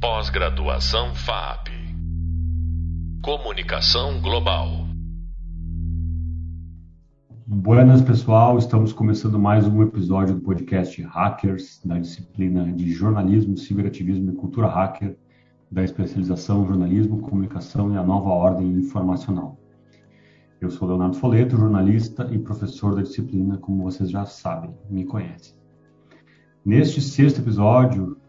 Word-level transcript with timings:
Pós-graduação 0.00 1.14
FAP. 1.14 1.68
Comunicação 3.22 4.18
Global. 4.22 4.86
Buenas, 7.46 8.00
pessoal. 8.00 8.56
Estamos 8.56 8.94
começando 8.94 9.38
mais 9.38 9.66
um 9.66 9.82
episódio 9.82 10.36
do 10.36 10.40
podcast 10.40 11.02
Hackers, 11.02 11.82
da 11.84 11.98
disciplina 11.98 12.72
de 12.72 12.90
jornalismo, 12.90 13.58
ciberativismo 13.58 14.32
e 14.32 14.36
cultura 14.36 14.68
hacker, 14.68 15.18
da 15.70 15.84
especialização 15.84 16.66
jornalismo, 16.66 17.20
comunicação 17.20 17.92
e 17.92 17.98
a 17.98 18.02
nova 18.02 18.30
ordem 18.30 18.72
informacional. 18.72 19.60
Eu 20.62 20.70
sou 20.70 20.88
Leonardo 20.88 21.16
Foleto, 21.18 21.58
jornalista 21.58 22.26
e 22.32 22.38
professor 22.38 22.94
da 22.94 23.02
disciplina, 23.02 23.58
como 23.58 23.82
vocês 23.82 24.10
já 24.10 24.24
sabem, 24.24 24.74
me 24.88 25.04
conhecem. 25.04 25.54
Neste 26.64 27.02
sexto 27.02 27.40
episódio 27.42 28.19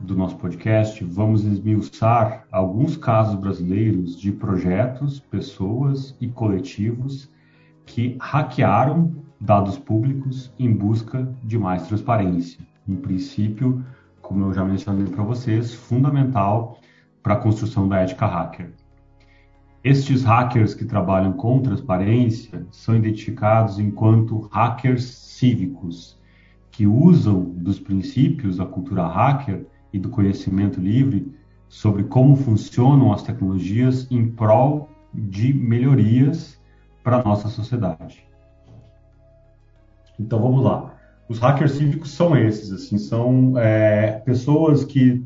do 0.00 0.16
nosso 0.16 0.36
podcast, 0.36 1.02
vamos 1.04 1.44
esmiuçar 1.44 2.46
alguns 2.52 2.96
casos 2.96 3.34
brasileiros 3.34 4.18
de 4.18 4.30
projetos, 4.30 5.18
pessoas 5.18 6.16
e 6.20 6.28
coletivos 6.28 7.28
que 7.84 8.16
hackearam 8.20 9.12
dados 9.40 9.78
públicos 9.78 10.52
em 10.58 10.72
busca 10.72 11.28
de 11.42 11.58
mais 11.58 11.86
transparência. 11.88 12.60
Um 12.88 12.96
princípio, 12.96 13.84
como 14.22 14.44
eu 14.44 14.52
já 14.52 14.64
mencionei 14.64 15.06
para 15.06 15.24
vocês, 15.24 15.74
fundamental 15.74 16.78
para 17.22 17.34
a 17.34 17.38
construção 17.38 17.88
da 17.88 18.00
ética 18.00 18.26
hacker. 18.26 18.72
Estes 19.82 20.22
hackers 20.22 20.74
que 20.74 20.84
trabalham 20.84 21.32
com 21.32 21.60
transparência 21.60 22.66
são 22.70 22.96
identificados 22.96 23.78
enquanto 23.78 24.48
hackers 24.52 25.04
cívicos, 25.04 26.18
que 26.70 26.86
usam 26.86 27.42
dos 27.42 27.80
princípios 27.80 28.58
da 28.58 28.66
cultura 28.66 29.06
hacker 29.06 29.66
e 29.92 29.98
do 29.98 30.08
conhecimento 30.08 30.80
livre 30.80 31.32
sobre 31.68 32.04
como 32.04 32.36
funcionam 32.36 33.12
as 33.12 33.22
tecnologias 33.22 34.06
em 34.10 34.28
prol 34.28 34.88
de 35.12 35.52
melhorias 35.52 36.58
para 37.02 37.20
a 37.20 37.22
nossa 37.22 37.48
sociedade. 37.48 38.26
Então 40.18 40.40
vamos 40.40 40.64
lá. 40.64 40.94
Os 41.28 41.38
hackers 41.38 41.72
cívicos 41.72 42.10
são 42.12 42.36
esses, 42.36 42.72
assim, 42.72 42.98
são 42.98 43.58
é, 43.58 44.12
pessoas 44.24 44.82
que 44.82 45.24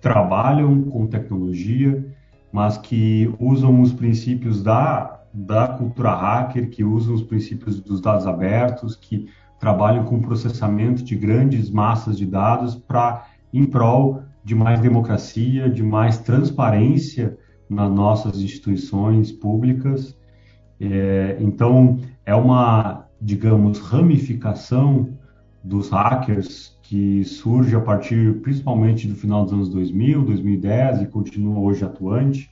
trabalham 0.00 0.82
com 0.82 1.06
tecnologia, 1.06 2.04
mas 2.52 2.76
que 2.76 3.34
usam 3.38 3.80
os 3.80 3.92
princípios 3.92 4.62
da, 4.62 5.22
da 5.32 5.68
cultura 5.68 6.14
hacker, 6.14 6.68
que 6.68 6.84
usam 6.84 7.14
os 7.14 7.22
princípios 7.22 7.80
dos 7.80 8.00
dados 8.00 8.26
abertos, 8.26 8.94
que 8.94 9.28
trabalham 9.58 10.04
com 10.04 10.20
processamento 10.20 11.02
de 11.02 11.14
grandes 11.16 11.70
massas 11.70 12.18
de 12.18 12.26
dados 12.26 12.74
para 12.74 13.26
em 13.52 13.64
prol 13.64 14.22
de 14.44 14.54
mais 14.54 14.80
democracia, 14.80 15.68
de 15.68 15.82
mais 15.82 16.18
transparência 16.18 17.36
nas 17.68 17.90
nossas 17.90 18.40
instituições 18.40 19.30
públicas. 19.30 20.16
É, 20.80 21.36
então, 21.40 21.98
é 22.26 22.34
uma, 22.34 23.06
digamos, 23.20 23.78
ramificação 23.78 25.08
dos 25.62 25.90
hackers 25.90 26.76
que 26.82 27.24
surge 27.24 27.74
a 27.76 27.80
partir 27.80 28.40
principalmente 28.40 29.06
do 29.06 29.14
final 29.14 29.44
dos 29.44 29.52
anos 29.52 29.68
2000, 29.68 30.24
2010 30.24 31.02
e 31.02 31.06
continua 31.06 31.58
hoje 31.58 31.84
atuante, 31.84 32.50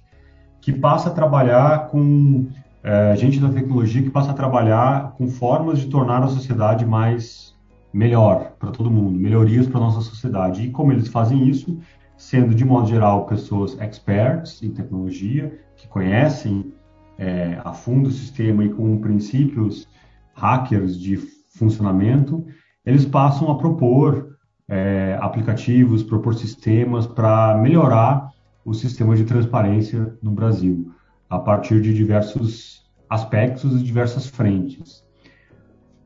que 0.60 0.72
passa 0.72 1.08
a 1.08 1.12
trabalhar 1.12 1.88
com 1.88 2.46
é, 2.82 3.14
gente 3.16 3.40
da 3.40 3.48
tecnologia 3.48 4.02
que 4.02 4.10
passa 4.10 4.30
a 4.30 4.34
trabalhar 4.34 5.12
com 5.12 5.28
formas 5.28 5.80
de 5.80 5.88
tornar 5.88 6.22
a 6.22 6.28
sociedade 6.28 6.86
mais 6.86 7.49
melhor 7.92 8.52
para 8.58 8.70
todo 8.70 8.90
mundo, 8.90 9.18
melhorias 9.18 9.66
para 9.66 9.80
nossa 9.80 10.00
sociedade. 10.00 10.62
E 10.62 10.70
como 10.70 10.92
eles 10.92 11.08
fazem 11.08 11.48
isso, 11.48 11.78
sendo 12.16 12.54
de 12.54 12.64
modo 12.64 12.88
geral 12.88 13.26
pessoas 13.26 13.78
experts 13.80 14.62
em 14.62 14.70
tecnologia 14.70 15.58
que 15.76 15.88
conhecem 15.88 16.72
é, 17.18 17.60
a 17.64 17.72
fundo 17.72 18.08
o 18.08 18.12
sistema 18.12 18.64
e 18.64 18.70
com 18.70 19.00
princípios 19.00 19.88
hackers 20.34 20.98
de 20.98 21.16
funcionamento, 21.16 22.46
eles 22.84 23.04
passam 23.04 23.50
a 23.50 23.58
propor 23.58 24.36
é, 24.68 25.18
aplicativos, 25.20 26.02
propor 26.02 26.34
sistemas 26.34 27.06
para 27.06 27.56
melhorar 27.58 28.30
o 28.64 28.72
sistema 28.72 29.16
de 29.16 29.24
transparência 29.24 30.16
no 30.22 30.30
Brasil, 30.30 30.92
a 31.28 31.38
partir 31.38 31.80
de 31.80 31.92
diversos 31.92 32.86
aspectos 33.08 33.80
e 33.80 33.84
diversas 33.84 34.26
frentes. 34.26 35.04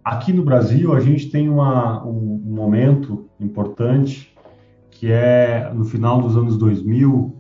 Aqui 0.05 0.35
no 0.35 0.45
Brasil, 0.45 0.93
a 0.93 1.01
gente 1.01 1.31
tem 1.31 1.49
uma, 1.49 2.05
um 2.05 2.39
momento 2.45 3.27
importante 3.41 4.37
que 4.91 5.11
é 5.11 5.73
no 5.73 5.87
final 5.87 6.21
dos 6.21 6.37
anos 6.37 6.59
2000, 6.59 7.35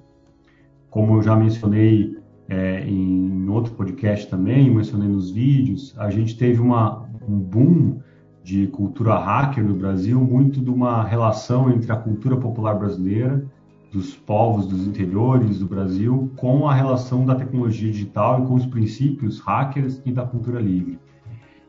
como 0.88 1.16
eu 1.16 1.22
já 1.22 1.36
mencionei 1.36 2.16
é, 2.48 2.80
em 2.88 3.46
outro 3.50 3.74
podcast 3.74 4.30
também, 4.30 4.74
mencionei 4.74 5.08
nos 5.08 5.30
vídeos, 5.30 5.94
a 5.98 6.08
gente 6.08 6.38
teve 6.38 6.58
uma, 6.58 7.06
um 7.28 7.38
boom 7.38 8.00
de 8.42 8.66
cultura 8.68 9.14
hacker 9.18 9.62
no 9.62 9.74
Brasil, 9.74 10.18
muito 10.18 10.62
de 10.62 10.70
uma 10.70 11.04
relação 11.04 11.70
entre 11.70 11.92
a 11.92 11.96
cultura 11.96 12.36
popular 12.38 12.78
brasileira, 12.78 13.44
dos 13.92 14.14
povos 14.14 14.66
dos 14.66 14.86
interiores 14.86 15.58
do 15.58 15.66
Brasil, 15.66 16.32
com 16.36 16.66
a 16.66 16.72
relação 16.72 17.26
da 17.26 17.34
tecnologia 17.34 17.92
digital 17.92 18.42
e 18.42 18.46
com 18.46 18.54
os 18.54 18.64
princípios 18.64 19.38
hackers 19.40 20.00
e 20.06 20.10
da 20.10 20.24
cultura 20.24 20.60
livre. 20.60 20.98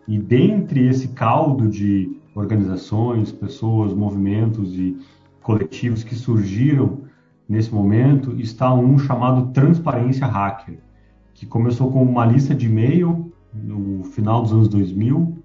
E 0.07 0.19
dentre 0.19 0.87
esse 0.87 1.09
caldo 1.09 1.67
de 1.67 2.17
organizações, 2.35 3.31
pessoas, 3.31 3.93
movimentos 3.93 4.73
e 4.73 4.97
coletivos 5.41 6.03
que 6.03 6.15
surgiram 6.15 6.99
nesse 7.47 7.73
momento, 7.73 8.35
está 8.39 8.73
um 8.73 8.97
chamado 8.97 9.51
Transparência 9.51 10.27
Hacker, 10.27 10.79
que 11.33 11.45
começou 11.45 11.91
com 11.91 12.03
uma 12.03 12.25
lista 12.25 12.53
de 12.53 12.65
e-mail 12.65 13.31
no 13.53 14.03
final 14.03 14.41
dos 14.41 14.51
anos 14.51 14.67
2000, 14.67 15.37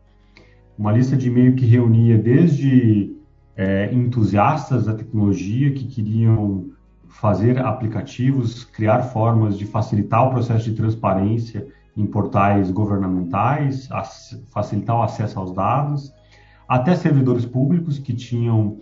uma 0.78 0.92
lista 0.92 1.16
de 1.16 1.28
e-mail 1.28 1.54
que 1.54 1.66
reunia 1.66 2.18
desde 2.18 3.14
é, 3.56 3.92
entusiastas 3.92 4.86
da 4.86 4.94
tecnologia 4.94 5.70
que 5.72 5.86
queriam 5.86 6.70
fazer 7.08 7.58
aplicativos, 7.58 8.64
criar 8.64 9.02
formas 9.02 9.58
de 9.58 9.66
facilitar 9.66 10.26
o 10.26 10.30
processo 10.30 10.70
de 10.70 10.76
transparência 10.76 11.66
em 11.96 12.06
portais 12.06 12.70
governamentais, 12.70 13.88
facilitar 14.52 14.96
o 14.96 15.02
acesso 15.02 15.38
aos 15.38 15.52
dados, 15.52 16.12
até 16.68 16.94
servidores 16.94 17.44
públicos 17.44 17.98
que 17.98 18.14
tinham 18.14 18.78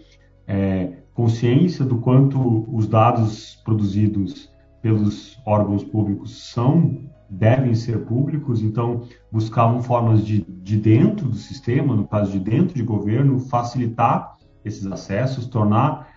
é, 0.47 0.99
consciência 1.15 1.85
do 1.85 1.99
quanto 1.99 2.67
os 2.75 2.87
dados 2.87 3.61
produzidos 3.65 4.53
pelos 4.83 5.41
órgãos 5.45 5.83
públicos 5.83 6.51
são 6.53 7.09
devem 7.29 7.75
ser 7.75 8.07
públicos, 8.07 8.63
então 8.63 9.03
buscavam 9.31 9.83
formas 9.83 10.25
de, 10.25 10.41
de 10.63 10.77
dentro 10.79 11.29
do 11.29 11.37
sistema, 11.37 11.95
no 11.95 12.07
caso 12.07 12.33
de 12.33 12.39
dentro 12.39 12.75
de 12.75 12.83
governo, 12.83 13.39
facilitar 13.39 14.37
esses 14.65 14.87
acessos, 14.87 15.47
tornar 15.47 16.09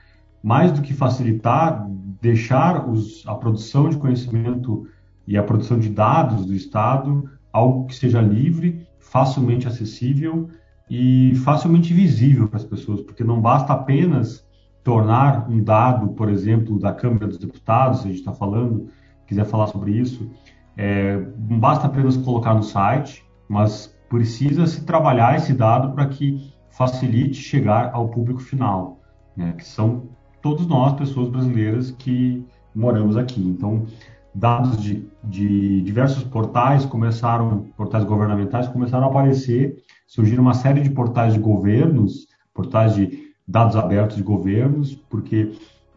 mais 0.41 0.71
do 0.71 0.81
que 0.81 0.93
facilitar, 0.93 1.85
deixar 2.21 2.89
os, 2.89 3.23
a 3.27 3.35
produção 3.35 3.89
de 3.89 3.97
conhecimento 3.97 4.87
e 5.31 5.37
a 5.37 5.43
produção 5.43 5.79
de 5.79 5.87
dados 5.87 6.45
do 6.45 6.53
Estado 6.53 7.29
algo 7.53 7.85
que 7.85 7.95
seja 7.95 8.21
livre, 8.21 8.85
facilmente 8.99 9.65
acessível 9.65 10.49
e 10.89 11.33
facilmente 11.45 11.93
visível 11.93 12.49
para 12.49 12.57
as 12.57 12.65
pessoas, 12.65 13.01
porque 13.01 13.23
não 13.23 13.39
basta 13.39 13.71
apenas 13.71 14.45
tornar 14.83 15.49
um 15.49 15.63
dado, 15.63 16.09
por 16.09 16.29
exemplo, 16.29 16.77
da 16.77 16.93
Câmara 16.93 17.27
dos 17.27 17.37
Deputados, 17.37 18.01
se 18.01 18.07
a 18.07 18.09
gente 18.09 18.19
está 18.19 18.33
falando, 18.33 18.89
quiser 19.25 19.45
falar 19.45 19.67
sobre 19.67 19.91
isso, 19.91 20.29
é, 20.75 21.17
não 21.49 21.57
basta 21.57 21.87
apenas 21.87 22.17
colocar 22.17 22.53
no 22.53 22.63
site, 22.63 23.23
mas 23.47 23.95
precisa 24.09 24.67
se 24.67 24.83
trabalhar 24.83 25.37
esse 25.37 25.53
dado 25.53 25.93
para 25.93 26.07
que 26.07 26.53
facilite 26.69 27.35
chegar 27.35 27.91
ao 27.93 28.09
público 28.09 28.41
final, 28.41 28.99
né, 29.37 29.53
que 29.57 29.65
são 29.65 30.09
todos 30.41 30.67
nós, 30.67 30.93
pessoas 30.93 31.29
brasileiras 31.29 31.91
que 31.91 32.45
moramos 32.75 33.15
aqui. 33.15 33.41
Então, 33.41 33.85
dados 34.33 34.81
de, 34.81 35.05
de 35.23 35.81
diversos 35.81 36.23
portais 36.23 36.85
começaram, 36.85 37.65
portais 37.75 38.03
governamentais 38.03 38.67
começaram 38.67 39.05
a 39.05 39.09
aparecer, 39.09 39.83
surgiram 40.07 40.41
uma 40.43 40.53
série 40.53 40.81
de 40.81 40.89
portais 40.89 41.33
de 41.33 41.39
governos, 41.39 42.27
portais 42.53 42.95
de 42.95 43.31
dados 43.47 43.75
abertos 43.75 44.17
de 44.17 44.23
governos, 44.23 44.95
porque 45.09 45.51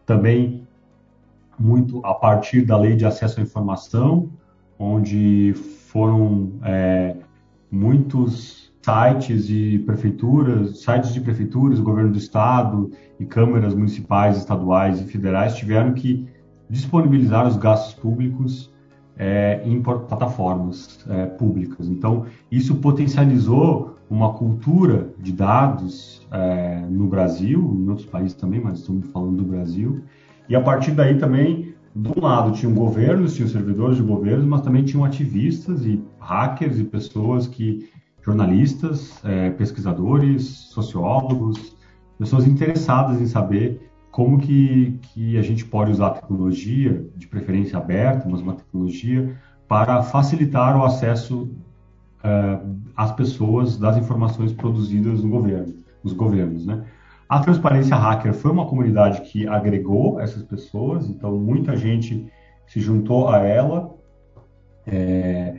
também 0.05 0.67
muito 1.57 2.05
a 2.05 2.13
partir 2.13 2.63
da 2.63 2.77
lei 2.77 2.95
de 2.95 3.05
acesso 3.05 3.39
à 3.39 3.43
informação, 3.43 4.29
onde 4.77 5.53
foram 5.87 6.51
é, 6.63 7.15
muitos 7.71 8.73
sites 8.81 9.47
de 9.47 9.79
prefeituras, 9.85 10.81
sites 10.81 11.13
de 11.13 11.21
prefeituras, 11.21 11.79
governo 11.79 12.11
do 12.11 12.17
estado 12.17 12.91
e 13.19 13.25
câmaras 13.25 13.73
municipais, 13.73 14.37
estaduais 14.37 15.01
e 15.01 15.05
federais 15.05 15.55
tiveram 15.55 15.93
que 15.93 16.27
disponibilizar 16.69 17.47
os 17.47 17.57
gastos 17.57 17.93
públicos 17.93 18.73
é, 19.17 19.61
em 19.65 19.81
plataformas 19.81 20.99
é, 21.09 21.25
públicas. 21.25 21.87
Então, 21.87 22.25
isso 22.51 22.75
potencializou 22.75 23.95
uma 24.09 24.33
cultura 24.33 25.09
de 25.17 25.31
dados 25.31 26.25
é, 26.31 26.85
no 26.89 27.07
Brasil, 27.07 27.59
em 27.79 27.89
outros 27.89 28.07
países 28.07 28.33
também, 28.33 28.59
mas 28.59 28.79
estamos 28.79 29.07
falando 29.07 29.37
do 29.37 29.43
Brasil, 29.43 30.03
E 30.47 30.55
a 30.55 30.61
partir 30.61 30.91
daí 30.91 31.17
também, 31.17 31.73
do 31.95 32.21
lado, 32.21 32.51
tinham 32.51 32.73
governos, 32.73 33.33
tinham 33.33 33.49
servidores 33.49 33.97
de 33.97 34.03
governos, 34.03 34.45
mas 34.45 34.61
também 34.61 34.83
tinham 34.83 35.03
ativistas 35.03 35.85
e 35.85 36.03
hackers 36.19 36.77
e 36.77 36.83
pessoas 36.83 37.47
que, 37.47 37.89
jornalistas, 38.21 39.19
pesquisadores, 39.57 40.43
sociólogos, 40.69 41.75
pessoas 42.19 42.45
interessadas 42.45 43.19
em 43.19 43.25
saber 43.25 43.84
como 44.15 44.37
que, 44.37 44.97
que 45.01 45.37
a 45.37 45.41
gente 45.41 45.65
pode 45.65 45.91
usar 45.91 46.07
a 46.07 46.11
tecnologia, 46.11 47.05
de 47.17 47.27
preferência 47.27 47.77
aberta, 47.77 48.25
mas 48.29 48.39
uma 48.39 48.53
tecnologia, 48.53 49.35
para 49.67 50.01
facilitar 50.03 50.79
o 50.79 50.85
acesso 50.85 51.51
uh, 52.23 52.77
às 52.95 53.11
pessoas 53.11 53.77
das 53.77 53.97
informações 53.97 54.53
produzidas 54.53 55.21
no 55.21 55.29
governo, 55.29 55.73
nos 56.01 56.13
governos, 56.13 56.65
né? 56.65 56.85
A 57.27 57.41
Transparência 57.41 57.97
Hacker 57.97 58.33
foi 58.33 58.51
uma 58.51 58.65
comunidade 58.65 59.19
que 59.19 59.45
agregou 59.49 60.17
essas 60.21 60.43
pessoas, 60.43 61.09
então 61.09 61.37
muita 61.37 61.75
gente 61.75 62.31
se 62.67 62.79
juntou 62.79 63.27
a 63.27 63.39
ela, 63.39 63.93
é, 64.87 65.57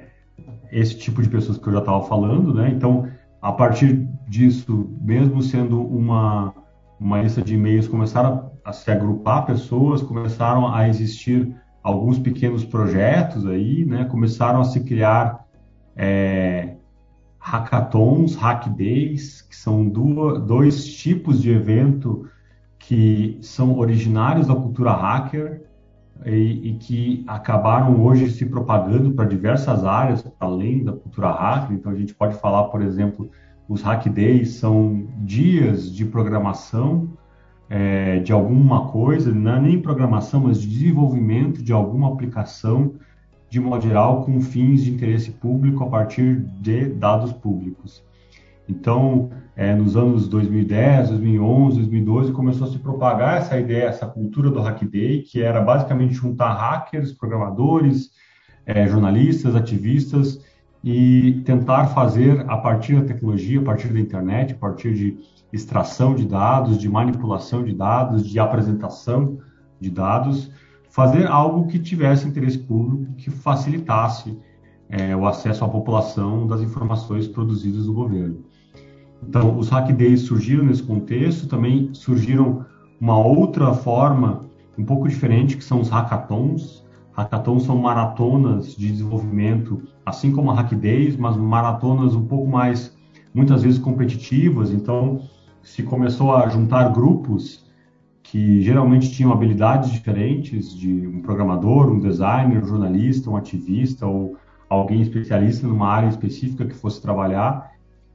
esse 0.72 0.96
tipo 0.96 1.20
de 1.20 1.28
pessoas 1.28 1.58
que 1.58 1.68
eu 1.68 1.74
já 1.74 1.80
estava 1.80 2.02
falando, 2.04 2.54
né? 2.54 2.70
Então, 2.70 3.06
a 3.42 3.52
partir 3.52 4.08
disso, 4.26 4.88
mesmo 5.02 5.42
sendo 5.42 5.78
uma, 5.78 6.54
uma 6.98 7.20
lista 7.20 7.42
de 7.42 7.54
e-mails, 7.54 7.88
começaram 7.88 8.52
a, 8.64 8.72
se 8.72 8.90
agrupar 8.90 9.46
pessoas, 9.46 10.02
começaram 10.02 10.72
a 10.72 10.88
existir 10.88 11.54
alguns 11.82 12.18
pequenos 12.18 12.64
projetos 12.64 13.46
aí, 13.46 13.84
né? 13.84 14.04
Começaram 14.06 14.60
a 14.60 14.64
se 14.64 14.80
criar 14.80 15.46
é, 15.94 16.76
hackathons, 17.38 18.34
hack 18.34 18.68
days, 18.70 19.42
que 19.42 19.54
são 19.54 19.86
duas, 19.88 20.42
dois 20.42 20.86
tipos 20.96 21.40
de 21.40 21.50
evento 21.50 22.28
que 22.78 23.38
são 23.40 23.78
originários 23.78 24.46
da 24.46 24.54
cultura 24.54 24.92
hacker 24.92 25.62
e, 26.24 26.70
e 26.70 26.78
que 26.78 27.24
acabaram 27.26 28.04
hoje 28.04 28.30
se 28.30 28.46
propagando 28.46 29.12
para 29.12 29.24
diversas 29.24 29.84
áreas 29.84 30.24
além 30.40 30.84
da 30.84 30.92
cultura 30.92 31.30
hacker. 31.30 31.76
Então 31.76 31.92
a 31.92 31.94
gente 31.94 32.14
pode 32.14 32.34
falar, 32.36 32.64
por 32.64 32.82
exemplo, 32.82 33.30
os 33.68 33.82
hack 33.82 34.06
days 34.08 34.54
são 34.54 35.06
dias 35.18 35.92
de 35.92 36.04
programação 36.04 37.08
é, 37.68 38.20
de 38.20 38.32
alguma 38.32 38.88
coisa, 38.88 39.32
não 39.32 39.56
é 39.56 39.60
nem 39.60 39.80
programação, 39.80 40.42
mas 40.42 40.60
de 40.60 40.68
desenvolvimento 40.68 41.62
de 41.62 41.72
alguma 41.72 42.12
aplicação 42.12 42.94
de 43.48 43.60
modo 43.60 43.82
geral, 43.82 44.24
com 44.24 44.40
fins 44.40 44.82
de 44.82 44.90
interesse 44.90 45.30
público 45.30 45.84
a 45.84 45.86
partir 45.88 46.40
de 46.60 46.86
dados 46.86 47.32
públicos. 47.32 48.04
Então, 48.68 49.30
é, 49.54 49.74
nos 49.74 49.96
anos 49.96 50.28
2010, 50.28 51.10
2011, 51.10 51.76
2012, 51.76 52.32
começou 52.32 52.66
a 52.66 52.70
se 52.70 52.78
propagar 52.78 53.38
essa 53.38 53.58
ideia, 53.58 53.84
essa 53.84 54.06
cultura 54.06 54.50
do 54.50 54.60
Hack 54.60 54.82
Day, 54.84 55.22
que 55.22 55.40
era 55.40 55.60
basicamente 55.60 56.14
juntar 56.14 56.52
hackers, 56.52 57.12
programadores, 57.12 58.10
é, 58.64 58.88
jornalistas, 58.88 59.54
ativistas 59.54 60.44
e 60.88 61.42
tentar 61.44 61.86
fazer, 61.86 62.48
a 62.48 62.56
partir 62.56 62.94
da 62.94 63.04
tecnologia, 63.04 63.58
a 63.58 63.64
partir 63.64 63.92
da 63.92 63.98
internet, 63.98 64.52
a 64.52 64.56
partir 64.56 64.94
de 64.94 65.18
extração 65.52 66.14
de 66.14 66.24
dados, 66.24 66.78
de 66.78 66.88
manipulação 66.88 67.64
de 67.64 67.74
dados, 67.74 68.24
de 68.24 68.38
apresentação 68.38 69.38
de 69.80 69.90
dados, 69.90 70.48
fazer 70.88 71.26
algo 71.26 71.66
que 71.66 71.80
tivesse 71.80 72.28
interesse 72.28 72.58
público, 72.58 73.12
que 73.14 73.30
facilitasse 73.30 74.38
é, 74.88 75.16
o 75.16 75.26
acesso 75.26 75.64
à 75.64 75.68
população 75.68 76.46
das 76.46 76.60
informações 76.60 77.26
produzidas 77.26 77.86
do 77.86 77.92
governo. 77.92 78.44
Então, 79.20 79.58
os 79.58 79.68
hack 79.70 79.90
days 79.90 80.20
surgiram 80.20 80.66
nesse 80.66 80.84
contexto, 80.84 81.48
também 81.48 81.92
surgiram 81.94 82.64
uma 83.00 83.18
outra 83.18 83.74
forma 83.74 84.42
um 84.78 84.84
pouco 84.84 85.08
diferente, 85.08 85.56
que 85.56 85.64
são 85.64 85.80
os 85.80 85.88
hackathons. 85.88 86.85
Hackathons 87.16 87.62
são 87.62 87.78
maratonas 87.78 88.76
de 88.76 88.92
desenvolvimento, 88.92 89.82
assim 90.04 90.30
como 90.30 90.50
a 90.50 90.54
hack 90.54 90.74
days, 90.74 91.16
mas 91.16 91.34
maratonas 91.34 92.14
um 92.14 92.26
pouco 92.26 92.46
mais, 92.46 92.94
muitas 93.32 93.62
vezes 93.62 93.78
competitivas. 93.78 94.70
Então, 94.70 95.22
se 95.62 95.82
começou 95.82 96.36
a 96.36 96.46
juntar 96.48 96.92
grupos 96.92 97.64
que 98.22 98.60
geralmente 98.60 99.10
tinham 99.10 99.32
habilidades 99.32 99.90
diferentes 99.90 100.76
de 100.76 101.06
um 101.06 101.22
programador, 101.22 101.90
um 101.90 101.98
designer, 101.98 102.62
um 102.62 102.66
jornalista, 102.66 103.30
um 103.30 103.36
ativista 103.36 104.06
ou 104.06 104.36
alguém 104.68 105.00
especialista 105.00 105.66
numa 105.66 105.88
área 105.88 106.08
específica 106.08 106.66
que 106.66 106.74
fosse 106.74 107.00
trabalhar 107.00 107.72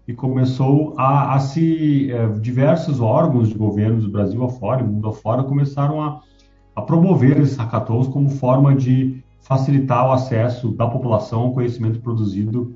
e 0.07 0.13
começou 0.13 0.93
a, 0.97 1.33
a 1.33 1.39
se 1.39 2.11
é, 2.11 2.27
diversos 2.27 2.99
órgãos 2.99 3.49
de 3.49 3.55
governo 3.55 4.01
do 4.01 4.09
Brasil 4.09 4.43
afora, 4.43 4.83
mundo 4.83 5.09
afora, 5.09 5.43
começaram 5.43 6.01
a, 6.01 6.21
a 6.75 6.81
promover 6.81 7.39
esses 7.39 7.57
hackathons 7.57 8.07
como 8.07 8.29
forma 8.29 8.75
de 8.75 9.23
facilitar 9.41 10.07
o 10.07 10.11
acesso 10.11 10.69
da 10.69 10.87
população 10.87 11.41
ao 11.41 11.53
conhecimento 11.53 11.99
produzido 11.99 12.75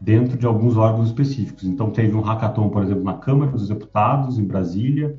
dentro 0.00 0.36
de 0.36 0.46
alguns 0.46 0.76
órgãos 0.76 1.08
específicos. 1.08 1.64
Então 1.64 1.90
teve 1.90 2.16
um 2.16 2.20
hackathon, 2.20 2.68
por 2.68 2.82
exemplo, 2.82 3.04
na 3.04 3.14
Câmara 3.14 3.52
dos 3.52 3.68
Deputados 3.68 4.38
em 4.38 4.44
Brasília, 4.44 5.16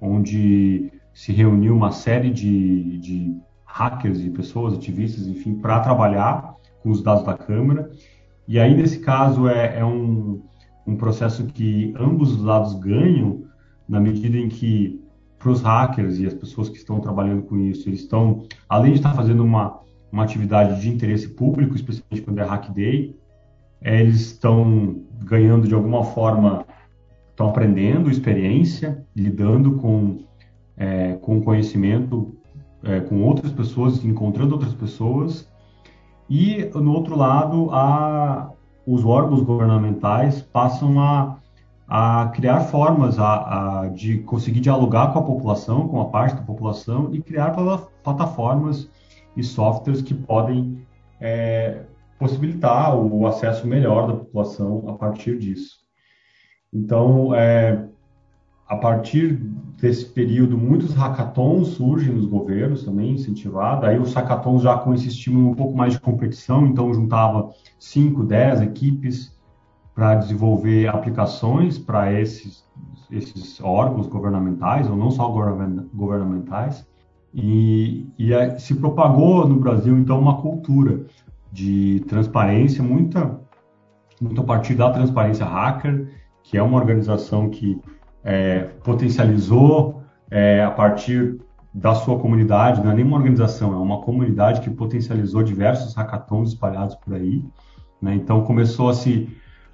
onde 0.00 0.90
se 1.12 1.32
reuniu 1.32 1.76
uma 1.76 1.92
série 1.92 2.30
de, 2.30 2.98
de 2.98 3.36
hackers 3.64 4.20
e 4.20 4.30
pessoas, 4.30 4.74
ativistas, 4.74 5.26
enfim, 5.26 5.54
para 5.54 5.80
trabalhar 5.80 6.54
com 6.82 6.90
os 6.90 7.02
dados 7.02 7.24
da 7.24 7.34
Câmara. 7.34 7.90
E 8.48 8.58
aí, 8.58 8.74
nesse 8.74 9.00
caso, 9.00 9.48
é, 9.48 9.78
é 9.78 9.84
um, 9.84 10.42
um 10.86 10.96
processo 10.96 11.46
que 11.46 11.94
ambos 11.98 12.32
os 12.32 12.42
lados 12.42 12.74
ganham, 12.74 13.44
na 13.88 14.00
medida 14.00 14.36
em 14.36 14.48
que, 14.48 15.01
para 15.42 15.50
os 15.50 15.60
hackers 15.60 16.18
e 16.18 16.26
as 16.26 16.34
pessoas 16.34 16.68
que 16.68 16.76
estão 16.76 17.00
trabalhando 17.00 17.42
com 17.42 17.58
isso, 17.58 17.88
eles 17.88 18.00
estão, 18.00 18.44
além 18.68 18.92
de 18.92 18.98
estar 18.98 19.12
fazendo 19.14 19.42
uma, 19.42 19.80
uma 20.10 20.22
atividade 20.22 20.80
de 20.80 20.88
interesse 20.88 21.28
público, 21.28 21.74
especialmente 21.74 22.22
quando 22.22 22.38
é 22.38 22.44
Hack 22.44 22.70
Day, 22.70 23.16
é, 23.80 24.00
eles 24.00 24.20
estão 24.20 25.02
ganhando 25.24 25.66
de 25.66 25.74
alguma 25.74 26.04
forma, 26.04 26.64
estão 27.30 27.48
aprendendo 27.48 28.10
experiência, 28.10 29.04
lidando 29.14 29.72
com 29.72 30.20
é, 30.76 31.14
com 31.14 31.40
conhecimento 31.42 32.34
é, 32.82 33.00
com 33.00 33.22
outras 33.22 33.52
pessoas, 33.52 34.04
encontrando 34.04 34.54
outras 34.54 34.74
pessoas. 34.74 35.48
E, 36.28 36.64
no 36.74 36.92
outro 36.92 37.16
lado, 37.16 37.68
a, 37.70 38.50
os 38.86 39.04
órgãos 39.04 39.42
governamentais 39.42 40.40
passam 40.40 40.98
a, 41.00 41.38
a 41.86 42.30
criar 42.34 42.60
formas 42.60 43.18
a, 43.18 43.82
a, 43.82 43.88
de 43.88 44.18
conseguir 44.18 44.60
dialogar 44.60 45.12
com 45.12 45.18
a 45.18 45.22
população, 45.22 45.88
com 45.88 46.00
a 46.00 46.06
parte 46.06 46.36
da 46.36 46.42
população, 46.42 47.12
e 47.12 47.20
criar 47.20 47.50
plataformas 48.02 48.88
e 49.36 49.42
softwares 49.42 50.02
que 50.02 50.14
podem 50.14 50.86
é, 51.20 51.82
possibilitar 52.18 52.96
o 52.96 53.26
acesso 53.26 53.66
melhor 53.66 54.06
da 54.06 54.14
população 54.14 54.84
a 54.88 54.92
partir 54.92 55.38
disso. 55.38 55.82
Então, 56.72 57.34
é, 57.34 57.84
a 58.66 58.76
partir 58.76 59.34
desse 59.78 60.06
período, 60.06 60.56
muitos 60.56 60.94
hackathons 60.94 61.68
surgem 61.68 62.14
nos 62.14 62.24
governos 62.24 62.84
também, 62.84 63.12
incentivados. 63.12 63.84
Aí 63.84 63.98
os 63.98 64.14
hackathons 64.14 64.62
já 64.62 64.78
com 64.78 64.94
esse 64.94 65.08
estímulo 65.08 65.50
um 65.50 65.54
pouco 65.54 65.76
mais 65.76 65.92
de 65.92 66.00
competição, 66.00 66.66
então 66.66 66.94
juntava 66.94 67.50
5, 67.78 68.24
10 68.24 68.62
equipes 68.62 69.36
para 69.94 70.14
desenvolver 70.14 70.88
aplicações 70.88 71.78
para 71.78 72.12
esses, 72.12 72.64
esses 73.10 73.60
órgãos 73.60 74.06
governamentais, 74.06 74.88
ou 74.88 74.96
não 74.96 75.10
só 75.10 75.28
governamentais. 75.92 76.86
E, 77.34 78.06
e 78.18 78.58
se 78.58 78.74
propagou 78.74 79.46
no 79.46 79.58
Brasil, 79.58 79.96
então, 79.98 80.18
uma 80.18 80.40
cultura 80.40 81.06
de 81.50 82.02
transparência, 82.08 82.82
muita, 82.82 83.38
muito 84.20 84.40
a 84.40 84.44
partir 84.44 84.74
da 84.74 84.90
Transparência 84.90 85.44
Hacker, 85.44 86.08
que 86.42 86.56
é 86.56 86.62
uma 86.62 86.78
organização 86.78 87.48
que 87.48 87.80
é, 88.24 88.60
potencializou 88.82 90.02
é, 90.30 90.62
a 90.62 90.70
partir 90.70 91.38
da 91.74 91.94
sua 91.94 92.18
comunidade, 92.18 92.82
não 92.82 92.90
é 92.90 92.94
nenhuma 92.94 93.16
organização, 93.16 93.72
é 93.72 93.76
uma 93.76 94.02
comunidade 94.02 94.60
que 94.60 94.70
potencializou 94.70 95.42
diversos 95.42 95.94
hackathons 95.94 96.50
espalhados 96.50 96.94
por 96.96 97.14
aí. 97.14 97.42
Né? 98.00 98.14
Então 98.14 98.42
começou 98.44 98.90
a 98.90 98.94
se, 98.94 99.28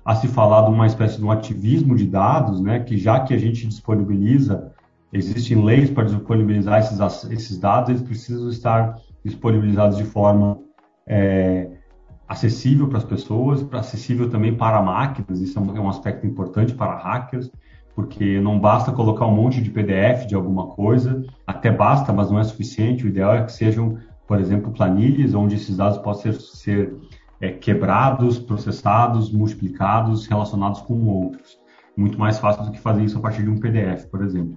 a 0.09 0.15
se 0.15 0.27
falar 0.27 0.63
de 0.63 0.71
uma 0.71 0.87
espécie 0.87 1.19
de 1.19 1.23
um 1.23 1.31
ativismo 1.31 1.95
de 1.95 2.07
dados, 2.07 2.63
né? 2.63 2.81
que 2.81 2.97
já 2.97 3.21
que 3.21 3.35
a 3.35 3.37
gente 3.37 3.67
disponibiliza, 3.67 4.73
existem 5.13 5.63
leis 5.63 5.91
para 5.91 6.05
disponibilizar 6.05 6.79
esses, 6.79 6.99
esses 7.31 7.59
dados, 7.59 7.91
eles 7.91 8.01
precisam 8.01 8.49
estar 8.49 8.97
disponibilizados 9.23 9.99
de 9.99 10.05
forma 10.05 10.61
é, 11.07 11.73
acessível 12.27 12.89
para 12.89 12.97
as 12.97 13.05
pessoas, 13.05 13.63
acessível 13.71 14.31
também 14.31 14.55
para 14.55 14.81
máquinas, 14.81 15.43
isso 15.43 15.59
é 15.59 15.61
um, 15.61 15.77
é 15.77 15.81
um 15.81 15.91
aspecto 15.91 16.27
importante 16.27 16.73
para 16.73 16.97
hackers 16.97 17.51
porque 17.95 18.41
não 18.41 18.59
basta 18.59 18.91
colocar 18.93 19.27
um 19.27 19.35
monte 19.35 19.61
de 19.61 19.69
PDF 19.71 20.25
de 20.27 20.35
alguma 20.35 20.69
coisa, 20.69 21.23
até 21.47 21.71
basta, 21.71 22.15
mas 22.15 22.31
não 22.31 22.39
é 22.39 22.45
suficiente. 22.45 23.05
O 23.05 23.09
ideal 23.09 23.35
é 23.35 23.43
que 23.43 23.53
sejam, 23.53 23.99
por 24.27 24.41
exemplo, 24.41 24.73
planilhas 24.73 25.35
onde 25.35 25.57
esses 25.57 25.77
dados 25.77 25.99
possam 25.99 26.33
ser, 26.33 26.41
ser 26.41 26.97
é, 27.41 27.51
quebrados, 27.51 28.39
processados, 28.39 29.31
multiplicados, 29.31 30.27
relacionados 30.27 30.81
com 30.81 31.07
outros. 31.07 31.59
Muito 31.97 32.19
mais 32.19 32.39
fácil 32.39 32.65
do 32.65 32.73
que 32.73 32.81
fazer 32.81 33.05
isso 33.05 33.19
a 33.19 33.21
partir 33.21 33.43
de 33.43 33.51
um 33.51 33.59
PDF, 33.59 34.07
por 34.07 34.23
exemplo. 34.23 34.57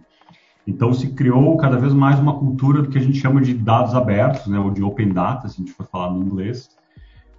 Então, 0.65 0.93
se 0.93 1.13
criou 1.13 1.57
cada 1.57 1.77
vez 1.77 1.93
mais 1.93 2.19
uma 2.19 2.37
cultura 2.37 2.81
do 2.81 2.89
que 2.89 2.97
a 2.97 3.01
gente 3.01 3.17
chama 3.17 3.41
de 3.41 3.53
dados 3.53 3.95
abertos, 3.95 4.45
né, 4.47 4.59
ou 4.59 4.69
de 4.69 4.83
open 4.83 5.09
data, 5.09 5.47
se 5.47 5.55
a 5.55 5.57
gente 5.57 5.71
for 5.71 5.87
falar 5.87 6.11
no 6.11 6.23
inglês, 6.23 6.69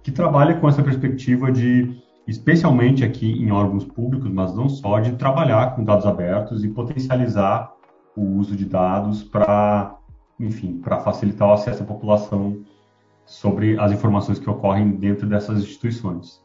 que 0.01 0.11
trabalha 0.11 0.59
com 0.59 0.67
essa 0.67 0.83
perspectiva 0.83 1.49
de, 1.49 2.01
especialmente 2.27 3.03
aqui 3.03 3.31
em 3.31 3.51
órgãos 3.51 3.85
públicos, 3.85 4.29
mas 4.29 4.53
não 4.53 4.67
só, 4.67 4.99
de 4.99 5.13
trabalhar 5.13 5.75
com 5.75 5.83
dados 5.83 6.05
abertos 6.05 6.63
e 6.65 6.67
potencializar 6.67 7.71
o 8.15 8.21
uso 8.37 8.55
de 8.55 8.65
dados 8.65 9.23
para, 9.23 9.95
enfim, 10.37 10.79
para 10.79 10.99
facilitar 10.99 11.47
o 11.47 11.53
acesso 11.53 11.83
à 11.83 11.85
população 11.85 12.61
sobre 13.25 13.79
as 13.79 13.91
informações 13.91 14.39
que 14.39 14.49
ocorrem 14.49 14.91
dentro 14.91 15.27
dessas 15.27 15.61
instituições. 15.61 16.41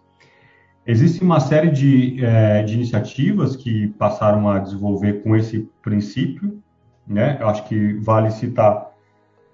Existe 0.86 1.22
uma 1.22 1.38
série 1.38 1.70
de, 1.70 2.24
é, 2.24 2.62
de 2.62 2.74
iniciativas 2.74 3.54
que 3.54 3.88
passaram 3.88 4.48
a 4.48 4.58
desenvolver 4.58 5.22
com 5.22 5.36
esse 5.36 5.68
princípio, 5.82 6.62
né? 7.06 7.36
Eu 7.40 7.48
acho 7.48 7.64
que 7.64 7.94
vale 7.94 8.30
citar, 8.30 8.90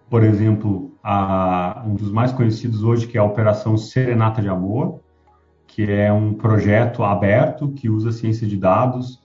por 0.08 0.22
exemplo, 0.22 0.92
a, 1.02 1.82
um 1.86 1.94
dos 1.94 2.12
mais 2.12 2.32
conhecidos 2.32 2.84
hoje, 2.84 3.08
que 3.08 3.18
é 3.18 3.20
a 3.20 3.24
Operação 3.24 3.76
Serenata 3.76 4.40
de 4.40 4.48
Amor, 4.48 5.00
que 5.66 5.90
é 5.90 6.12
um 6.12 6.34
projeto 6.34 7.02
aberto 7.02 7.68
que 7.72 7.90
usa 7.90 8.12
ciência 8.12 8.46
de 8.46 8.56
dados 8.56 9.20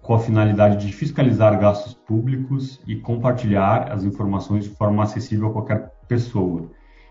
com 0.00 0.14
a 0.14 0.18
finalidade 0.18 0.86
de 0.86 0.92
fiscalizar 0.92 1.58
gastos 1.58 1.92
públicos 1.92 2.80
e 2.86 2.94
compartilhar 2.96 3.92
as 3.92 4.04
informações 4.04 4.64
de 4.64 4.70
forma 4.70 5.02
acessível 5.02 5.48
a 5.48 5.52
qualquer 5.52 5.92
pessoa. 6.06 6.70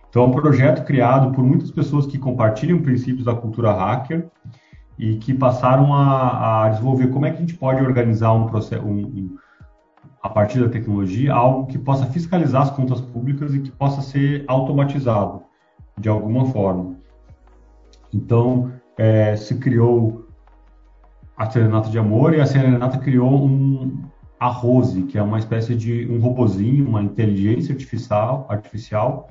Então, 0.10 0.24
é 0.24 0.26
um 0.28 0.32
projeto 0.32 0.86
criado 0.86 1.32
por 1.34 1.44
muitas 1.44 1.72
pessoas 1.72 2.06
que 2.06 2.18
compartilham 2.18 2.82
princípios 2.82 3.26
da 3.26 3.36
cultura 3.36 3.74
hacker 3.74 4.28
e 4.98 5.18
que 5.18 5.34
passaram 5.34 5.94
a, 5.94 6.66
a 6.66 6.70
desenvolver 6.70 7.08
como 7.08 7.26
é 7.26 7.32
que 7.32 7.38
a 7.38 7.42
gente 7.42 7.54
pode 7.54 7.84
organizar 7.84 8.34
um 8.34 8.48
processo, 8.48 8.84
um, 8.84 9.00
um, 9.00 9.38
a 10.24 10.30
partir 10.30 10.60
da 10.60 10.70
tecnologia, 10.70 11.34
algo 11.34 11.68
que 11.68 11.78
possa 11.78 12.06
fiscalizar 12.08 12.64
as 12.64 12.72
contas 12.72 13.00
públicas 13.00 13.54
e 13.54 13.60
que 13.60 13.72
possa 13.72 14.02
ser 14.02 14.44
automatizado 14.48 15.44
de 15.98 16.10
alguma 16.10 16.46
forma. 16.46 16.96
Então, 18.14 18.72
é, 18.98 19.36
se 19.36 19.56
criou 19.60 20.28
a 21.36 21.50
Serenata 21.50 21.90
de 21.90 22.00
Amor 22.00 22.34
e 22.34 22.42
a 22.42 22.46
Serenata 22.46 22.98
criou 22.98 23.46
um, 23.46 24.04
a 24.40 24.48
Rose, 24.48 25.04
que 25.04 25.18
é 25.18 25.22
uma 25.22 25.38
espécie 25.38 25.76
de 25.76 26.08
um 26.10 26.20
robozinho, 26.20 26.88
uma 26.88 27.04
inteligência 27.04 27.74
artificial, 27.74 28.48
artificial 28.50 29.30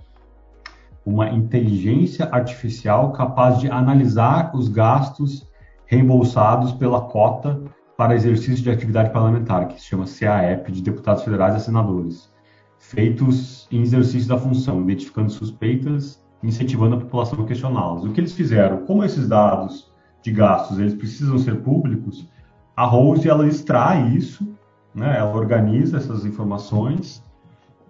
uma 1.07 1.31
inteligência 1.31 2.29
artificial 2.33 3.13
capaz 3.13 3.61
de 3.61 3.71
analisar 3.71 4.51
os 4.55 4.69
gastos 4.69 5.49
reembolsados 5.87 6.73
pela 6.73 7.01
cota 7.01 7.63
para 7.97 8.15
exercício 8.15 8.63
de 8.63 8.71
atividade 8.71 9.11
parlamentar, 9.11 9.69
que 9.69 9.81
se 9.81 9.87
chama 9.87 10.05
CAEP, 10.05 10.71
de 10.73 10.83
deputados 10.83 11.23
federais 11.23 11.55
e 11.55 11.65
senadores, 11.65 12.31
feitos 12.79 13.67
em 13.71 13.81
exercício 13.81 14.29
da 14.29 14.37
função, 14.37 14.83
identificando 14.83 15.31
suspeitas 15.31 16.21
incentivando 16.43 16.97
a 16.97 17.01
população 17.01 17.43
a 17.43 17.47
questioná-las. 17.47 18.05
O 18.05 18.13
que 18.13 18.21
eles 18.21 18.33
fizeram? 18.33 18.85
Como 18.87 19.05
esses 19.05 19.29
dados 19.29 19.93
de 20.23 20.31
gastos 20.31 20.79
eles 20.79 20.95
precisam 20.95 21.39
ser 21.39 21.61
públicos, 21.63 22.29
a 22.77 22.85
Rose 22.85 23.29
ela 23.29 23.47
extrai 23.47 24.09
isso, 24.11 24.47
né, 24.95 25.17
ela 25.19 25.35
organiza 25.35 25.97
essas 25.97 26.25
informações 26.25 27.23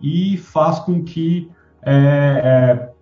e 0.01 0.37
faz 0.37 0.79
com 0.81 1.03
que 1.03 1.51
é, 1.83 1.93
é, 1.95 2.93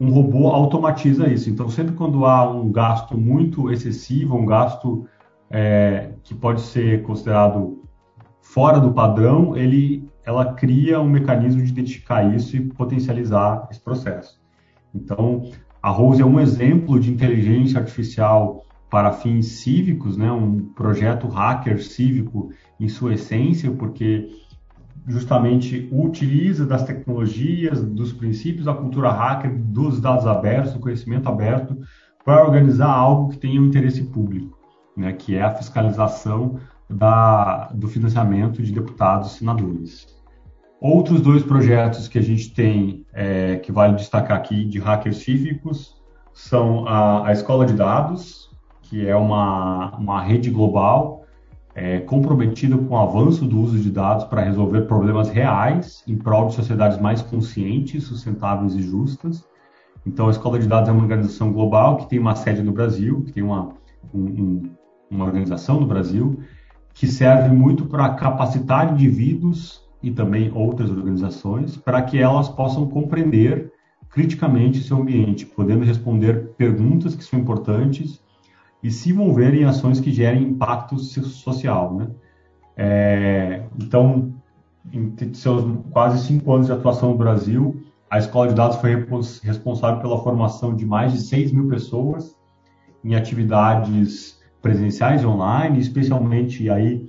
um 0.00 0.10
robô 0.10 0.48
automatiza 0.48 1.28
isso. 1.28 1.48
Então, 1.48 1.68
sempre 1.68 1.94
quando 1.94 2.24
há 2.26 2.50
um 2.50 2.70
gasto 2.70 3.16
muito 3.16 3.70
excessivo, 3.70 4.36
um 4.36 4.46
gasto 4.46 5.06
é, 5.50 6.10
que 6.22 6.34
pode 6.34 6.60
ser 6.60 7.02
considerado 7.02 7.82
fora 8.40 8.78
do 8.78 8.92
padrão, 8.92 9.56
ele, 9.56 10.08
ela 10.24 10.52
cria 10.54 11.00
um 11.00 11.08
mecanismo 11.08 11.62
de 11.62 11.70
identificar 11.70 12.24
isso 12.34 12.56
e 12.56 12.60
potencializar 12.60 13.68
esse 13.70 13.80
processo. 13.80 14.40
Então, 14.94 15.50
a 15.82 15.90
Rose 15.90 16.22
é 16.22 16.26
um 16.26 16.40
exemplo 16.40 16.98
de 16.98 17.10
inteligência 17.10 17.78
artificial 17.78 18.64
para 18.90 19.12
fins 19.12 19.46
cívicos, 19.46 20.16
né? 20.16 20.30
um 20.30 20.60
projeto 20.72 21.26
hacker 21.26 21.82
cívico 21.82 22.50
em 22.78 22.88
sua 22.88 23.14
essência, 23.14 23.70
porque 23.70 24.28
justamente 25.06 25.88
utiliza 25.92 26.66
das 26.66 26.84
tecnologias, 26.84 27.84
dos 27.84 28.12
princípios 28.12 28.64
da 28.64 28.74
cultura 28.74 29.10
hacker, 29.10 29.54
dos 29.54 30.00
dados 30.00 30.26
abertos, 30.26 30.72
do 30.72 30.80
conhecimento 30.80 31.28
aberto, 31.28 31.76
para 32.24 32.42
organizar 32.42 32.90
algo 32.90 33.30
que 33.30 33.38
tenha 33.38 33.60
um 33.60 33.66
interesse 33.66 34.02
público, 34.04 34.58
né, 34.96 35.12
que 35.12 35.36
é 35.36 35.42
a 35.42 35.54
fiscalização 35.54 36.58
da, 36.88 37.70
do 37.74 37.86
financiamento 37.86 38.62
de 38.62 38.72
deputados 38.72 39.32
e 39.32 39.38
senadores. 39.38 40.06
Outros 40.80 41.20
dois 41.20 41.42
projetos 41.42 42.08
que 42.08 42.18
a 42.18 42.22
gente 42.22 42.52
tem, 42.52 43.06
é, 43.12 43.56
que 43.56 43.72
vale 43.72 43.94
destacar 43.94 44.36
aqui, 44.36 44.64
de 44.64 44.78
hackers 44.78 45.18
cívicos, 45.18 46.02
são 46.32 46.86
a, 46.86 47.28
a 47.28 47.32
Escola 47.32 47.64
de 47.64 47.74
Dados, 47.74 48.50
que 48.82 49.06
é 49.06 49.16
uma, 49.16 49.96
uma 49.96 50.22
rede 50.22 50.50
global 50.50 51.23
é, 51.74 51.98
comprometido 52.00 52.78
com 52.78 52.94
o 52.94 52.98
avanço 52.98 53.44
do 53.44 53.60
uso 53.60 53.78
de 53.78 53.90
dados 53.90 54.24
para 54.24 54.42
resolver 54.42 54.82
problemas 54.82 55.28
reais 55.28 56.04
em 56.06 56.16
prol 56.16 56.46
de 56.46 56.54
sociedades 56.54 57.00
mais 57.00 57.20
conscientes, 57.20 58.04
sustentáveis 58.04 58.74
e 58.76 58.82
justas. 58.82 59.44
Então, 60.06 60.28
a 60.28 60.30
Escola 60.30 60.58
de 60.58 60.68
Dados 60.68 60.88
é 60.88 60.92
uma 60.92 61.02
organização 61.02 61.52
global 61.52 61.96
que 61.96 62.08
tem 62.08 62.18
uma 62.18 62.36
sede 62.36 62.62
no 62.62 62.72
Brasil, 62.72 63.22
que 63.22 63.32
tem 63.32 63.42
uma, 63.42 63.70
um, 64.14 64.62
uma 65.10 65.24
organização 65.24 65.80
no 65.80 65.86
Brasil, 65.86 66.38
que 66.92 67.08
serve 67.08 67.54
muito 67.54 67.86
para 67.86 68.10
capacitar 68.10 68.92
indivíduos 68.92 69.82
e 70.00 70.10
também 70.10 70.52
outras 70.54 70.90
organizações 70.90 71.76
para 71.76 72.02
que 72.02 72.18
elas 72.18 72.48
possam 72.48 72.86
compreender 72.86 73.72
criticamente 74.10 74.82
seu 74.82 74.98
ambiente, 74.98 75.44
podendo 75.44 75.84
responder 75.84 76.54
perguntas 76.56 77.16
que 77.16 77.24
são 77.24 77.40
importantes 77.40 78.22
e 78.84 78.90
se 78.90 79.10
envolver 79.10 79.54
em 79.54 79.64
ações 79.64 79.98
que 79.98 80.12
gerem 80.12 80.42
impacto 80.42 80.98
social, 80.98 81.94
né? 81.94 82.08
É, 82.76 83.62
então, 83.80 84.34
em 84.92 85.32
seus 85.32 85.64
quase 85.90 86.22
cinco 86.22 86.52
anos 86.52 86.66
de 86.66 86.72
atuação 86.72 87.12
no 87.12 87.16
Brasil, 87.16 87.82
a 88.10 88.18
Escola 88.18 88.48
de 88.48 88.54
Dados 88.54 88.76
foi 88.76 88.94
responsável 89.42 90.02
pela 90.02 90.22
formação 90.22 90.76
de 90.76 90.84
mais 90.84 91.14
de 91.14 91.20
6 91.20 91.52
mil 91.52 91.66
pessoas 91.66 92.36
em 93.02 93.14
atividades 93.14 94.38
presenciais 94.60 95.22
e 95.22 95.26
online, 95.26 95.78
especialmente 95.78 96.68
aí, 96.68 97.08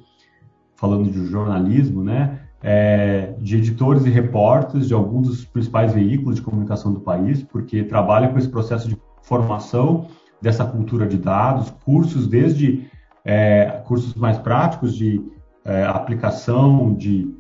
falando 0.76 1.12
de 1.12 1.26
jornalismo, 1.26 2.02
né? 2.02 2.40
É, 2.64 3.36
de 3.40 3.58
editores 3.58 4.06
e 4.06 4.10
repórteres 4.10 4.88
de 4.88 4.94
alguns 4.94 5.28
dos 5.28 5.46
principais 5.46 5.94
veículos 5.94 6.38
de 6.38 6.42
comunicação 6.42 6.94
do 6.94 7.02
país, 7.02 7.44
porque 7.44 7.84
trabalha 7.84 8.30
com 8.30 8.38
esse 8.38 8.50
processo 8.50 8.88
de 8.88 8.98
formação 9.22 10.08
dessa 10.46 10.64
cultura 10.64 11.08
de 11.08 11.18
dados, 11.18 11.72
cursos 11.84 12.28
desde 12.28 12.88
é, 13.26 13.82
cursos 13.84 14.14
mais 14.14 14.38
práticos 14.38 14.96
de 14.96 15.20
é, 15.66 15.84
aplicação 15.86 16.94
de, 16.94 17.36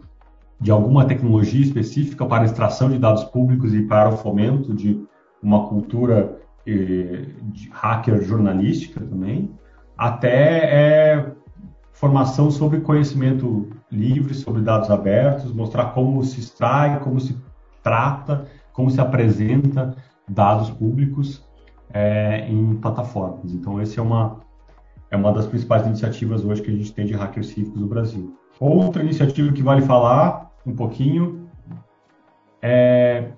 de 0.59 0.71
alguma 0.71 1.05
tecnologia 1.05 1.61
específica 1.61 2.25
para 2.25 2.45
extração 2.45 2.89
de 2.89 2.97
dados 2.97 3.23
públicos 3.25 3.75
e 3.75 3.83
para 3.83 4.09
o 4.09 4.17
fomento 4.17 4.73
de 4.73 4.99
uma 5.39 5.67
cultura 5.67 6.35
é, 6.65 7.27
de 7.43 7.69
hacker 7.71 8.23
jornalística 8.23 8.99
também, 8.99 9.51
até 9.95 10.63
é, 10.63 11.31
formação 11.93 12.49
sobre 12.49 12.81
conhecimento 12.81 13.69
livre, 13.91 14.33
sobre 14.33 14.63
dados 14.63 14.89
abertos, 14.89 15.53
mostrar 15.53 15.93
como 15.93 16.23
se 16.23 16.39
extrai, 16.39 16.99
como 17.01 17.19
se 17.19 17.37
trata, 17.83 18.47
como 18.73 18.89
se 18.89 18.99
apresenta 18.99 19.95
dados 20.27 20.71
públicos 20.71 21.44
é, 21.95 22.45
em 22.49 22.75
plataformas. 22.75 23.53
Então, 23.53 23.81
esse 23.81 23.97
é 23.97 24.01
uma, 24.01 24.41
é 25.09 25.15
uma 25.15 25.31
das 25.31 25.47
principais 25.47 25.87
iniciativas 25.87 26.43
hoje 26.43 26.61
que 26.61 26.69
a 26.69 26.73
gente 26.73 26.93
tem 26.93 27.05
de 27.05 27.13
hackers 27.13 27.47
cívicos 27.47 27.79
no 27.79 27.87
Brasil. 27.87 28.35
Outra 28.59 29.01
iniciativa 29.01 29.51
que 29.53 29.63
vale 29.63 29.81
falar 29.81 30.51
um 30.67 30.75
pouquinho 30.75 31.47
é 32.61 33.31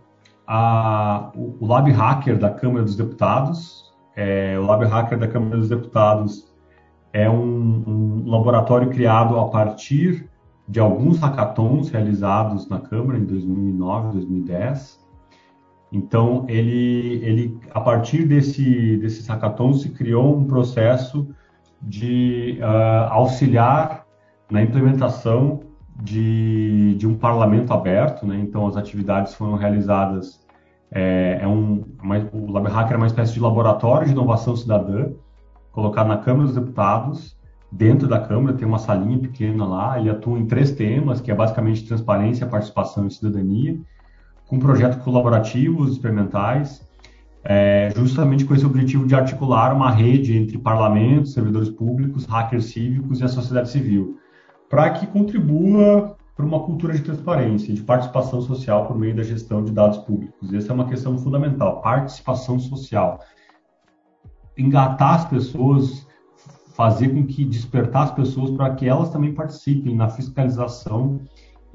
a, 0.48 1.32
o 1.36 1.64
Lab 1.66 1.92
Hacker 1.92 2.40
da 2.40 2.50
Câmara 2.50 2.84
dos 2.84 2.96
Deputados. 2.96 3.94
É, 4.16 4.58
o 4.58 4.66
Lab 4.66 4.84
Hacker 4.86 5.20
da 5.20 5.28
Câmara 5.28 5.58
dos 5.58 5.70
Deputados 5.70 6.52
é 7.14 7.30
um, 7.30 7.84
um 8.26 8.30
laboratório 8.30 8.90
criado 8.90 9.40
a 9.40 9.50
partir 9.50 10.28
de 10.68 10.80
alguns 10.80 11.20
hackathons 11.20 11.90
realizados 11.90 12.68
na 12.68 12.80
Câmara 12.80 13.20
em 13.20 13.26
2009, 13.26 14.14
2010, 14.14 14.97
então, 15.92 16.46
ele, 16.48 17.22
ele 17.24 17.60
a 17.74 17.80
partir 17.80 18.26
desse, 18.26 18.98
desses 18.98 19.26
hackathons, 19.28 19.82
se 19.82 19.90
criou 19.90 20.38
um 20.38 20.46
processo 20.46 21.28
de 21.82 22.60
uh, 22.62 23.12
auxiliar 23.12 24.06
na 24.50 24.62
implementação 24.62 25.62
de, 26.02 26.96
de 26.96 27.08
um 27.08 27.16
parlamento 27.16 27.74
aberto. 27.74 28.26
Né? 28.26 28.38
Então, 28.40 28.68
as 28.68 28.76
atividades 28.76 29.34
foram 29.34 29.56
realizadas. 29.56 30.46
É, 30.92 31.40
é 31.42 31.48
um, 31.48 31.84
uma, 32.02 32.18
o 32.34 32.52
Lab 32.52 32.68
Hacker 32.68 32.94
é 32.94 32.98
uma 32.98 33.08
espécie 33.08 33.34
de 33.34 33.40
laboratório 33.40 34.08
de 34.08 34.14
inovação 34.14 34.56
cidadã, 34.56 35.10
colocado 35.72 36.08
na 36.08 36.18
Câmara 36.18 36.46
dos 36.46 36.56
Deputados, 36.56 37.38
dentro 37.72 38.08
da 38.08 38.20
Câmara, 38.20 38.56
tem 38.56 38.68
uma 38.68 38.80
salinha 38.80 39.20
pequena 39.20 39.66
lá, 39.66 40.00
ele 40.00 40.10
atua 40.10 40.40
em 40.40 40.46
três 40.46 40.72
temas, 40.72 41.20
que 41.20 41.30
é 41.30 41.36
basicamente 41.36 41.86
transparência, 41.86 42.48
participação 42.48 43.06
e 43.06 43.12
cidadania, 43.12 43.80
com 44.48 44.60
projetos 44.60 45.04
colaborativos, 45.04 45.92
experimentais, 45.92 46.88
é, 47.44 47.92
justamente 47.96 48.46
com 48.46 48.54
esse 48.54 48.66
objetivo 48.66 49.06
de 49.06 49.16
articular 49.16 49.74
uma 49.74 49.92
rede 49.92 50.38
entre 50.38 50.58
parlamentos, 50.58 51.34
servidores 51.34 51.70
públicos, 51.70 52.26
hackers 52.26 52.66
cívicos 52.66 53.20
e 53.20 53.24
a 53.24 53.28
sociedade 53.28 53.70
civil, 53.70 54.18
para 54.70 54.90
que 54.92 55.08
contribua 55.08 56.16
para 56.36 56.46
uma 56.46 56.60
cultura 56.60 56.94
de 56.94 57.02
transparência, 57.02 57.74
de 57.74 57.82
participação 57.82 58.42
social 58.42 58.86
por 58.86 58.98
meio 58.98 59.16
da 59.16 59.24
gestão 59.24 59.64
de 59.64 59.72
dados 59.72 59.98
públicos. 60.00 60.54
Essa 60.54 60.72
é 60.72 60.76
uma 60.76 60.88
questão 60.88 61.18
fundamental, 61.18 61.82
participação 61.82 62.60
social. 62.60 63.22
Engatar 64.58 65.16
as 65.16 65.26
pessoas 65.26 66.06
fazer 66.78 67.10
com 67.10 67.26
que 67.26 67.44
despertar 67.44 68.04
as 68.04 68.12
pessoas 68.12 68.52
para 68.52 68.76
que 68.76 68.88
elas 68.88 69.10
também 69.10 69.34
participem 69.34 69.96
na 69.96 70.10
fiscalização 70.10 71.20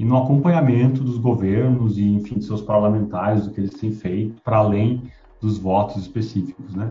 e 0.02 0.04
no 0.04 0.16
acompanhamento 0.16 1.04
dos 1.04 1.16
governos 1.16 1.96
e, 1.96 2.02
enfim, 2.02 2.34
de 2.34 2.44
seus 2.44 2.60
parlamentares, 2.60 3.46
do 3.46 3.52
que 3.52 3.60
eles 3.60 3.72
têm 3.74 3.92
feito, 3.92 4.42
para 4.42 4.56
além 4.56 5.00
dos 5.40 5.58
votos 5.58 5.96
específicos, 5.96 6.74
né? 6.74 6.90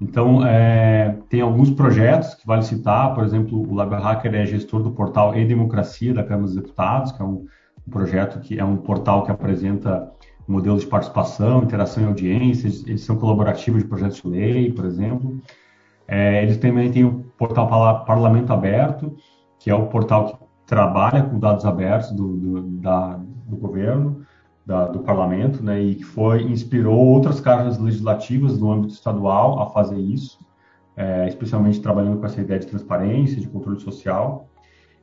Então, 0.00 0.44
é, 0.44 1.18
tem 1.28 1.40
alguns 1.40 1.70
projetos 1.70 2.34
que 2.34 2.44
vale 2.44 2.64
citar, 2.64 3.14
por 3.14 3.22
exemplo, 3.22 3.56
o 3.56 3.72
Lab 3.72 3.94
Hacker 3.94 4.34
é 4.34 4.44
gestor 4.44 4.82
do 4.82 4.90
portal 4.90 5.38
E-Democracia 5.38 6.12
da 6.12 6.24
Câmara 6.24 6.46
dos 6.46 6.56
Deputados, 6.56 7.12
que 7.12 7.22
é 7.22 7.24
um, 7.24 7.46
um 7.86 7.90
projeto 7.92 8.40
que 8.40 8.58
é 8.58 8.64
um 8.64 8.76
portal 8.76 9.22
que 9.22 9.30
apresenta 9.30 10.10
modelos 10.48 10.80
de 10.80 10.88
participação, 10.88 11.62
interação 11.62 12.02
e 12.02 12.06
audiências, 12.06 12.84
eles 12.88 13.02
são 13.02 13.14
colaborativos 13.14 13.84
de 13.84 13.88
projetos 13.88 14.20
de 14.20 14.26
lei, 14.26 14.72
por 14.72 14.84
exemplo. 14.84 15.40
É, 16.08 16.42
eles 16.42 16.56
também 16.56 16.90
têm 16.90 17.04
o 17.04 17.24
portal 17.38 18.04
Parlamento 18.04 18.52
Aberto, 18.52 19.16
que 19.60 19.70
é 19.70 19.74
o 19.76 19.86
portal 19.86 20.26
que 20.26 20.51
trabalha 20.66 21.22
com 21.22 21.38
dados 21.38 21.64
abertos 21.64 22.10
do, 22.12 22.36
do, 22.36 22.62
da, 22.62 23.18
do 23.46 23.56
governo, 23.56 24.22
da, 24.64 24.86
do 24.86 25.00
parlamento, 25.00 25.62
né, 25.62 25.80
e 25.80 25.96
que 25.96 26.04
foi 26.04 26.42
inspirou 26.42 26.98
outras 26.98 27.40
casas 27.40 27.78
legislativas 27.78 28.58
no 28.58 28.72
âmbito 28.72 28.94
estadual 28.94 29.60
a 29.60 29.66
fazer 29.70 29.98
isso, 29.98 30.38
é, 30.96 31.26
especialmente 31.26 31.80
trabalhando 31.80 32.18
com 32.18 32.26
essa 32.26 32.40
ideia 32.40 32.60
de 32.60 32.66
transparência, 32.66 33.40
de 33.40 33.48
controle 33.48 33.80
social. 33.80 34.46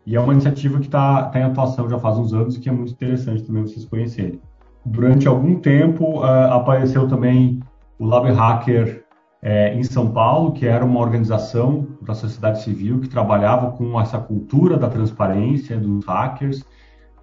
E 0.05 0.15
é 0.15 0.19
uma 0.19 0.33
iniciativa 0.33 0.79
que 0.79 0.85
está 0.85 1.23
tá 1.23 1.39
em 1.39 1.43
atuação 1.43 1.89
já 1.89 1.99
faz 1.99 2.17
uns 2.17 2.33
anos 2.33 2.55
e 2.55 2.59
que 2.59 2.69
é 2.69 2.71
muito 2.71 2.93
interessante 2.93 3.43
também 3.43 3.63
vocês 3.63 3.85
conhecerem. 3.85 4.39
Durante 4.85 5.27
algum 5.27 5.59
tempo 5.59 6.21
uh, 6.21 6.53
apareceu 6.53 7.07
também 7.07 7.59
o 7.99 8.05
Lab 8.05 8.31
Hacker 8.31 9.05
é, 9.41 9.73
em 9.73 9.83
São 9.83 10.11
Paulo, 10.11 10.51
que 10.51 10.65
era 10.65 10.83
uma 10.83 10.99
organização 10.99 11.87
da 12.01 12.13
sociedade 12.13 12.61
civil 12.61 12.99
que 12.99 13.07
trabalhava 13.07 13.71
com 13.71 13.99
essa 13.99 14.17
cultura 14.19 14.77
da 14.77 14.89
transparência 14.89 15.77
dos 15.77 16.05
hackers. 16.05 16.63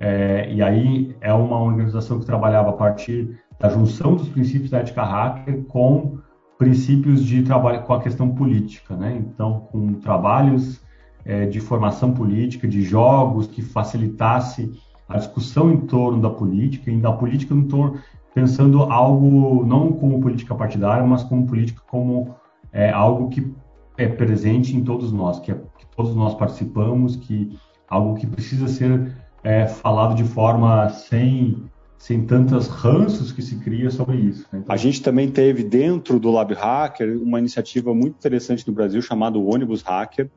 É, 0.01 0.51
e 0.53 0.63
aí 0.63 1.15
é 1.21 1.33
uma 1.33 1.61
organização 1.61 2.19
que 2.19 2.27
trabalhava 2.27 2.71
a 2.71 2.75
partir 2.75 3.39
da 3.59 3.69
junção 3.69 4.15
dos 4.15 4.29
princípios 4.29 4.71
da 4.71 4.79
ética 4.79 5.03
hacker 5.03 5.65
com 5.65 6.19
princípios 6.59 7.25
de 7.25 7.43
trabalho 7.43 7.83
com 7.83 7.93
a 7.93 8.01
questão 8.01 8.35
política, 8.35 8.97
né? 8.97 9.17
Então, 9.19 9.61
com 9.71 9.95
trabalhos 9.95 10.81
é, 11.25 11.45
de 11.47 11.61
formação 11.61 12.13
política, 12.13 12.67
de 12.67 12.83
jogos 12.83 13.47
que 13.47 13.61
facilitasse 13.61 14.73
a 15.09 15.19
discussão 15.19 15.71
em 15.71 15.79
torno 15.79 16.21
da 16.21 16.31
política 16.31 16.91
e 16.91 16.99
da 16.99 17.13
política 17.13 17.55
em 17.55 17.65
torno 17.65 18.01
pensando 18.37 18.83
algo 18.83 19.65
não 19.65 19.91
como 19.93 20.21
política 20.21 20.55
partidária, 20.55 21.03
mas 21.03 21.23
como 21.23 21.47
política 21.47 21.81
como 21.89 22.35
é, 22.71 22.91
algo 22.91 23.31
que 23.31 23.51
é 23.97 24.07
presente 24.07 24.77
em 24.77 24.85
todos 24.85 25.11
nós, 25.11 25.41
que, 25.41 25.51
é, 25.51 25.55
que 25.55 25.87
todos 25.97 26.15
nós 26.15 26.35
participamos, 26.35 27.17
que 27.17 27.59
algo 27.89 28.15
que 28.15 28.27
precisa 28.27 28.69
ser 28.69 29.17
é, 29.43 29.67
falado 29.67 30.15
de 30.15 30.23
forma 30.23 30.87
sem 30.91 31.65
sem 31.97 32.27
tantas 32.27 32.69
ranços 32.69 33.33
que 33.33 33.41
se 33.41 33.57
cria 33.57 33.91
sobre 33.91 34.19
isso. 34.19 34.47
Né? 34.53 34.63
A 34.69 34.77
gente 34.77 35.01
também 35.01 35.31
teve 35.31 35.65
dentro 35.65 36.21
do 36.21 36.31
Lab 36.31 36.53
Hacker 36.53 37.19
uma 37.19 37.39
iniciativa 37.39 37.95
muito 37.95 38.17
interessante 38.17 38.69
no 38.69 38.75
Brasil 38.75 39.01
chamada 39.01 39.39
Ônibus 39.39 39.81
Hacker, 39.81 40.31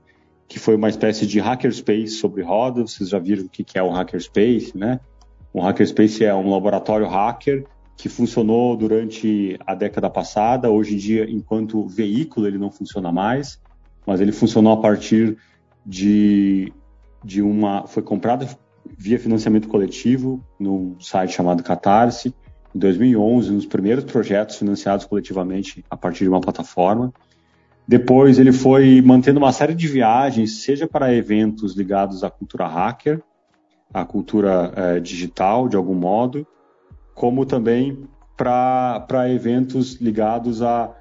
que 0.47 0.57
foi 0.57 0.77
uma 0.77 0.87
espécie 0.87 1.27
de 1.27 1.37
hackerspace 1.41 2.11
sobre 2.11 2.43
rodas. 2.43 2.93
Vocês 2.93 3.09
já 3.09 3.19
viram 3.19 3.43
o 3.43 3.49
que 3.49 3.77
é 3.77 3.83
o 3.83 3.89
hackerspace, 3.89 4.71
né? 4.73 5.01
O 5.51 5.59
hackerspace 5.59 6.23
é 6.23 6.33
um 6.33 6.49
laboratório 6.49 7.05
hacker 7.05 7.67
que 7.99 8.07
funcionou 8.07 8.77
durante 8.77 9.59
a 9.67 9.75
década 9.75 10.09
passada. 10.09 10.71
Hoje 10.71 10.95
em 10.95 10.97
dia, 10.97 11.29
enquanto 11.29 11.85
veículo, 11.85 12.47
ele 12.47 12.57
não 12.57 12.71
funciona 12.71 13.11
mais, 13.11 13.59
mas 14.07 14.21
ele 14.21 14.31
funcionou 14.31 14.71
a 14.71 14.77
partir 14.77 15.37
de, 15.85 16.71
de 17.21 17.41
uma. 17.41 17.85
Foi 17.87 18.01
comprado 18.01 18.47
via 18.97 19.19
financiamento 19.19 19.67
coletivo 19.67 20.41
num 20.57 20.97
site 20.97 21.33
chamado 21.33 21.61
Catarse, 21.61 22.33
em 22.73 22.79
2011, 22.79 23.51
um 23.51 23.55
dos 23.57 23.65
primeiros 23.65 24.05
projetos 24.05 24.55
financiados 24.55 25.05
coletivamente 25.05 25.83
a 25.89 25.97
partir 25.97 26.23
de 26.23 26.29
uma 26.29 26.39
plataforma. 26.39 27.13
Depois 27.85 28.39
ele 28.39 28.53
foi 28.53 29.01
mantendo 29.01 29.39
uma 29.39 29.51
série 29.51 29.75
de 29.75 29.89
viagens, 29.89 30.61
seja 30.63 30.87
para 30.87 31.13
eventos 31.13 31.75
ligados 31.75 32.23
à 32.23 32.29
cultura 32.29 32.65
hacker, 32.65 33.21
à 33.93 34.05
cultura 34.05 34.71
eh, 34.73 34.99
digital, 35.01 35.67
de 35.67 35.75
algum 35.75 35.95
modo, 35.95 36.47
como 37.19 37.45
também 37.45 38.07
para 38.37 39.29
eventos 39.29 39.95
ligados 39.95 40.61
a, 40.61 40.95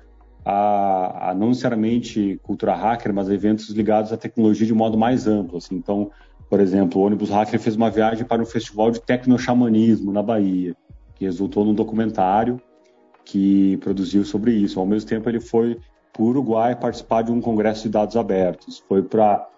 a, 0.45 1.31
a, 1.31 1.35
não 1.35 1.51
necessariamente 1.51 2.41
cultura 2.43 2.75
hacker, 2.75 3.15
mas 3.15 3.31
eventos 3.31 3.69
ligados 3.69 4.13
à 4.13 4.17
tecnologia 4.17 4.67
de 4.67 4.75
modo 4.75 4.99
mais 4.99 5.29
amplo. 5.29 5.59
Assim. 5.59 5.77
Então, 5.77 6.11
por 6.51 6.59
exemplo, 6.59 7.01
o 7.01 7.05
ônibus 7.05 7.31
hacker 7.31 7.61
fez 7.61 7.77
uma 7.77 7.89
viagem 7.89 8.25
para 8.25 8.43
um 8.43 8.45
festival 8.45 8.91
de 8.91 9.01
tecnoxamanismo 9.01 10.13
na 10.13 10.21
Bahia, 10.21 10.75
que 11.15 11.25
resultou 11.25 11.65
num 11.65 11.73
documentário 11.73 12.61
que 13.25 13.77
produziu 13.77 14.25
sobre 14.25 14.51
isso. 14.51 14.81
Ao 14.81 14.87
mesmo 14.87 15.09
tempo, 15.09 15.29
ele 15.29 15.39
foi 15.39 15.79
para 16.13 16.21
o 16.21 16.27
Uruguai 16.27 16.75
participar 16.75 17.23
de 17.23 17.31
um 17.31 17.41
congresso 17.41 17.85
de 17.85 17.91
dados 17.91 18.17
abertos. 18.17 18.83
Foi 18.89 19.05
para 19.05 19.49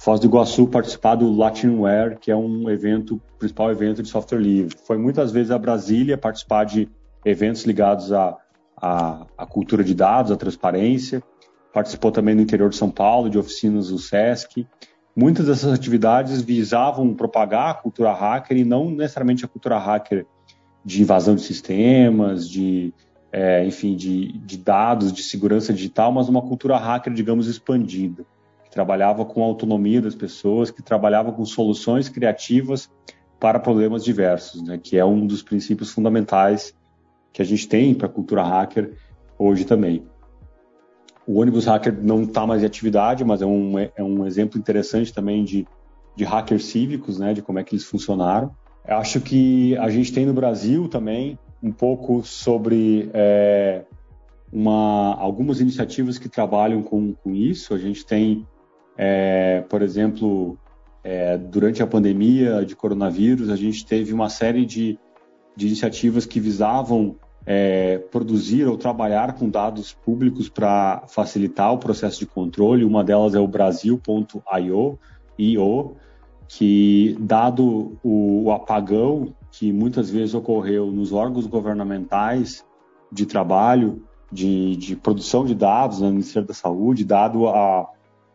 Foz 0.00 0.18
do 0.18 0.26
Iguaçu 0.26 0.66
participar 0.66 1.14
do 1.16 1.30
Latinware, 1.30 2.18
que 2.18 2.30
é 2.30 2.36
um 2.36 2.70
evento, 2.70 3.20
principal 3.38 3.70
evento 3.70 4.02
de 4.02 4.08
software 4.08 4.38
livre. 4.38 4.74
Foi 4.86 4.96
muitas 4.96 5.30
vezes 5.30 5.50
a 5.50 5.58
Brasília 5.58 6.16
participar 6.16 6.64
de 6.64 6.88
eventos 7.22 7.66
ligados 7.66 8.10
à, 8.10 8.34
à, 8.80 9.26
à 9.36 9.44
cultura 9.44 9.84
de 9.84 9.94
dados, 9.94 10.32
à 10.32 10.38
transparência. 10.38 11.22
Participou 11.70 12.10
também 12.10 12.34
no 12.34 12.40
interior 12.40 12.70
de 12.70 12.76
São 12.76 12.90
Paulo, 12.90 13.28
de 13.28 13.38
oficinas 13.38 13.90
do 13.90 13.98
SESC. 13.98 14.66
Muitas 15.14 15.48
dessas 15.48 15.70
atividades 15.70 16.40
visavam 16.40 17.12
propagar 17.12 17.68
a 17.68 17.74
cultura 17.74 18.10
hacker 18.14 18.56
e 18.56 18.64
não 18.64 18.90
necessariamente 18.90 19.44
a 19.44 19.48
cultura 19.48 19.76
hacker 19.76 20.24
de 20.82 21.02
invasão 21.02 21.34
de 21.34 21.42
sistemas, 21.42 22.48
de, 22.48 22.94
é, 23.30 23.66
enfim, 23.66 23.94
de, 23.94 24.32
de 24.32 24.56
dados, 24.56 25.12
de 25.12 25.22
segurança 25.22 25.74
digital, 25.74 26.10
mas 26.10 26.26
uma 26.26 26.40
cultura 26.40 26.78
hacker, 26.78 27.12
digamos, 27.12 27.46
expandida 27.48 28.24
que 28.70 28.74
trabalhava 28.74 29.24
com 29.24 29.42
a 29.42 29.46
autonomia 29.46 30.00
das 30.00 30.14
pessoas, 30.14 30.70
que 30.70 30.80
trabalhava 30.80 31.32
com 31.32 31.44
soluções 31.44 32.08
criativas 32.08 32.88
para 33.40 33.58
problemas 33.58 34.04
diversos, 34.04 34.62
né, 34.62 34.78
que 34.78 34.96
é 34.96 35.04
um 35.04 35.26
dos 35.26 35.42
princípios 35.42 35.90
fundamentais 35.90 36.72
que 37.32 37.42
a 37.42 37.44
gente 37.44 37.68
tem 37.68 37.92
para 37.92 38.06
a 38.06 38.10
cultura 38.10 38.44
hacker 38.44 38.92
hoje 39.36 39.64
também. 39.64 40.04
O 41.26 41.40
ônibus 41.40 41.64
hacker 41.66 41.96
não 42.00 42.22
está 42.22 42.46
mais 42.46 42.62
em 42.62 42.66
atividade, 42.66 43.24
mas 43.24 43.42
é 43.42 43.46
um, 43.46 43.78
é 43.78 44.02
um 44.02 44.24
exemplo 44.24 44.58
interessante 44.58 45.12
também 45.12 45.44
de, 45.44 45.66
de 46.14 46.24
hackers 46.24 46.66
cívicos, 46.66 47.18
né, 47.18 47.34
de 47.34 47.42
como 47.42 47.58
é 47.58 47.64
que 47.64 47.74
eles 47.74 47.84
funcionaram. 47.84 48.54
Eu 48.86 48.96
acho 48.98 49.20
que 49.20 49.76
a 49.78 49.90
gente 49.90 50.12
tem 50.12 50.26
no 50.26 50.32
Brasil 50.32 50.88
também 50.88 51.38
um 51.62 51.72
pouco 51.72 52.22
sobre 52.22 53.10
é, 53.12 53.84
uma, 54.52 55.14
algumas 55.16 55.60
iniciativas 55.60 56.18
que 56.18 56.28
trabalham 56.28 56.82
com, 56.82 57.14
com 57.14 57.34
isso. 57.34 57.74
A 57.74 57.78
gente 57.78 58.04
tem 58.06 58.46
é, 59.02 59.62
por 59.62 59.80
exemplo, 59.80 60.58
é, 61.02 61.38
durante 61.38 61.82
a 61.82 61.86
pandemia 61.86 62.66
de 62.66 62.76
coronavírus, 62.76 63.48
a 63.48 63.56
gente 63.56 63.86
teve 63.86 64.12
uma 64.12 64.28
série 64.28 64.66
de, 64.66 64.98
de 65.56 65.68
iniciativas 65.68 66.26
que 66.26 66.38
visavam 66.38 67.16
é, 67.46 67.96
produzir 67.96 68.68
ou 68.68 68.76
trabalhar 68.76 69.36
com 69.36 69.48
dados 69.48 69.94
públicos 69.94 70.50
para 70.50 71.02
facilitar 71.08 71.72
o 71.72 71.78
processo 71.78 72.18
de 72.18 72.26
controle. 72.26 72.84
Uma 72.84 73.02
delas 73.02 73.34
é 73.34 73.40
o 73.40 73.48
Brasil.io, 73.48 74.98
IO, 75.38 75.96
que, 76.46 77.16
dado 77.20 77.98
o, 78.04 78.44
o 78.44 78.52
apagão 78.52 79.34
que 79.50 79.72
muitas 79.72 80.10
vezes 80.10 80.34
ocorreu 80.34 80.92
nos 80.92 81.10
órgãos 81.10 81.46
governamentais 81.46 82.66
de 83.10 83.24
trabalho, 83.24 84.04
de, 84.30 84.76
de 84.76 84.94
produção 84.94 85.46
de 85.46 85.54
dados 85.54 86.02
né, 86.02 86.08
no 86.08 86.12
Ministério 86.12 86.46
da 86.46 86.52
Saúde, 86.52 87.02
dado 87.02 87.48
a, 87.48 87.88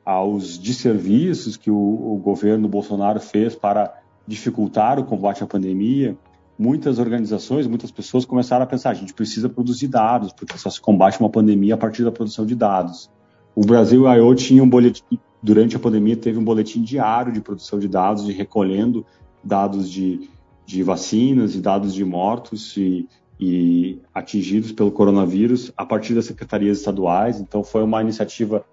aos 0.06 0.58
desserviços 0.58 1.58
que 1.58 1.72
o, 1.72 1.76
o 1.76 2.18
governo 2.18 2.68
Bolsonaro 2.68 3.20
fez 3.20 3.56
para 3.56 3.94
dificultar 4.28 5.00
o 5.00 5.04
combate 5.04 5.44
à 5.44 5.48
pandemia, 5.48 6.16
muitas 6.58 7.00
organizações, 7.00 7.68
muitas 7.68 7.92
pessoas 7.92 8.24
começaram 8.24 8.64
a 8.64 8.68
pensar: 8.68 8.92
a 8.92 8.94
gente 8.94 9.14
precisa 9.14 9.50
produzir 9.50 9.88
dados, 9.88 10.32
porque 10.32 10.58
só 10.58 10.70
se 10.70 10.80
combate 10.80 11.20
uma 11.20 11.30
pandemia 11.30 11.74
a 11.74 11.78
partir 11.78 12.04
da 12.04 12.12
produção 12.12 12.46
de 12.46 12.56
dados. 12.56 13.10
O 13.56 13.62
Brasil 13.62 14.08
I.O. 14.08 14.36
tinha 14.36 14.64
um 14.64 14.70
boletim 14.70 15.20
durante 15.46 15.76
a 15.76 15.80
pandemia 15.80 16.18
teve 16.18 16.40
um 16.40 16.44
boletim 16.44 16.82
diário 16.82 17.32
de 17.32 17.40
produção 17.40 17.78
de 17.78 17.88
dados, 17.88 18.26
de 18.26 18.32
recolhendo 18.32 19.06
dados 19.44 19.92
de, 19.92 20.28
de 20.66 20.82
vacinas 20.82 21.54
e 21.54 21.62
dados 21.62 21.94
de 21.94 22.04
mortos 22.04 22.76
e, 22.76 23.08
e 23.40 24.02
atingidos 24.12 24.72
pelo 24.72 24.92
coronavírus 24.92 25.72
a 25.78 25.86
partir 25.86 26.16
das 26.16 26.26
secretarias 26.26 26.80
estaduais. 26.80 27.40
Então, 27.40 27.64
foi 27.64 27.84
uma 27.84 28.02
iniciativa 28.02 28.66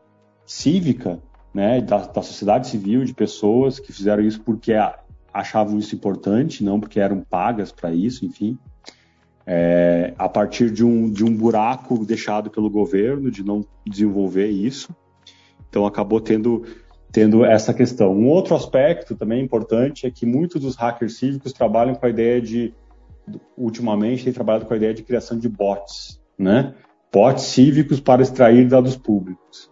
cívica 0.45 1.21
né, 1.53 1.81
da, 1.81 1.99
da 1.99 2.23
sociedade 2.23 2.69
civil, 2.69 3.05
de 3.05 3.13
pessoas 3.13 3.79
que 3.79 3.93
fizeram 3.93 4.23
isso 4.23 4.41
porque 4.41 4.73
achavam 5.33 5.79
isso 5.79 5.95
importante, 5.95 6.65
não 6.65 6.81
porque 6.81 7.01
eram 7.01 7.21
pagas 7.21 7.71
para 7.73 7.93
isso, 7.93 8.25
enfim. 8.25 8.59
É, 9.45 10.15
a 10.17 10.29
partir 10.29 10.71
de 10.71 10.85
um, 10.85 11.11
de 11.11 11.25
um 11.25 11.37
buraco 11.37 12.05
deixado 12.07 12.49
pelo 12.49 12.71
governo 12.71 13.31
de 13.31 13.45
não 13.45 13.65
desenvolver 13.87 14.49
isso. 14.49 14.95
Então 15.69 15.85
acabou 15.85 16.21
tendo, 16.21 16.65
tendo 17.11 17.45
essa 17.45 17.75
questão. 17.75 18.13
Um 18.13 18.29
outro 18.29 18.55
aspecto 18.55 19.17
também 19.17 19.43
importante 19.43 20.07
é 20.07 20.11
que 20.11 20.25
muitos 20.25 20.61
dos 20.61 20.77
hackers 20.77 21.17
cívicos 21.17 21.53
trabalham 21.53 21.95
com 21.95 22.07
a 22.07 22.11
ideia 22.11 22.41
de, 22.41 22.73
ultimamente, 23.57 24.25
têm 24.25 24.33
trabalhado 24.33 24.67
com 24.67 24.75
a 24.75 24.77
ideia 24.77 24.95
de 24.95 25.03
criação 25.03 25.37
de 25.37 25.49
bots, 25.49 26.21
né? 26.39 26.75
Bots 27.13 27.43
cívicos 27.43 28.01
para 28.01 28.23
extrair 28.23 28.69
dados 28.69 28.97
públicos 28.97 29.72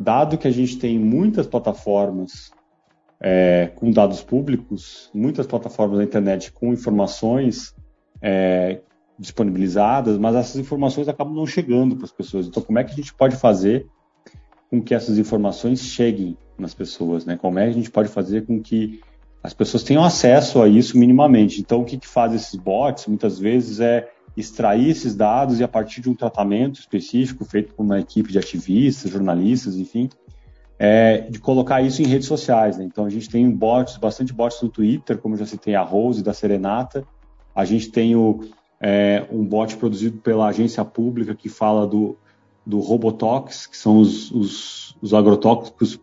dado 0.00 0.38
que 0.38 0.48
a 0.48 0.50
gente 0.50 0.78
tem 0.78 0.98
muitas 0.98 1.46
plataformas 1.46 2.50
é, 3.20 3.70
com 3.76 3.90
dados 3.90 4.22
públicos, 4.22 5.10
muitas 5.12 5.46
plataformas 5.46 5.98
na 5.98 6.04
internet 6.04 6.50
com 6.50 6.72
informações 6.72 7.74
é, 8.22 8.80
disponibilizadas, 9.18 10.16
mas 10.16 10.34
essas 10.34 10.56
informações 10.56 11.06
acabam 11.06 11.34
não 11.34 11.46
chegando 11.46 11.96
para 11.96 12.06
as 12.06 12.12
pessoas. 12.12 12.46
Então, 12.46 12.62
como 12.62 12.78
é 12.78 12.84
que 12.84 12.92
a 12.92 12.96
gente 12.96 13.12
pode 13.12 13.36
fazer 13.36 13.86
com 14.70 14.80
que 14.80 14.94
essas 14.94 15.18
informações 15.18 15.82
cheguem 15.82 16.34
nas 16.58 16.72
pessoas? 16.72 17.26
Né? 17.26 17.36
Como 17.36 17.58
é 17.58 17.64
que 17.64 17.70
a 17.70 17.74
gente 17.74 17.90
pode 17.90 18.08
fazer 18.08 18.46
com 18.46 18.58
que 18.58 19.00
as 19.42 19.52
pessoas 19.52 19.82
tenham 19.82 20.02
acesso 20.02 20.62
a 20.62 20.68
isso 20.68 20.96
minimamente? 20.96 21.60
Então, 21.60 21.82
o 21.82 21.84
que, 21.84 21.98
que 21.98 22.08
faz 22.08 22.32
esses 22.32 22.54
bots, 22.54 23.06
muitas 23.06 23.38
vezes, 23.38 23.80
é 23.80 24.08
extrair 24.36 24.88
esses 24.88 25.14
dados 25.14 25.60
e 25.60 25.64
a 25.64 25.68
partir 25.68 26.00
de 26.00 26.08
um 26.08 26.14
tratamento 26.14 26.78
específico 26.78 27.44
feito 27.44 27.74
por 27.74 27.82
uma 27.82 28.00
equipe 28.00 28.30
de 28.30 28.38
ativistas, 28.38 29.10
jornalistas, 29.10 29.76
enfim, 29.76 30.08
é, 30.78 31.26
de 31.28 31.38
colocar 31.38 31.82
isso 31.82 32.00
em 32.00 32.06
redes 32.06 32.26
sociais. 32.26 32.78
Né? 32.78 32.84
Então 32.84 33.04
a 33.04 33.10
gente 33.10 33.28
tem 33.28 33.50
bots, 33.50 33.96
bastante 33.96 34.32
bots 34.32 34.60
no 34.62 34.68
Twitter, 34.68 35.18
como 35.18 35.36
já 35.36 35.46
citei 35.46 35.74
a 35.74 35.82
Rose 35.82 36.22
da 36.22 36.32
Serenata. 36.32 37.04
A 37.54 37.64
gente 37.64 37.90
tem 37.90 38.14
o, 38.14 38.40
é, 38.80 39.26
um 39.30 39.44
bot 39.44 39.76
produzido 39.76 40.18
pela 40.18 40.48
agência 40.48 40.84
pública 40.84 41.34
que 41.34 41.48
fala 41.48 41.86
do, 41.86 42.16
do 42.64 42.78
Robotox, 42.78 43.66
que 43.66 43.76
são 43.76 43.98
os, 43.98 44.30
os, 44.30 44.96
os 45.02 45.12
agrotóxicos 45.12 46.00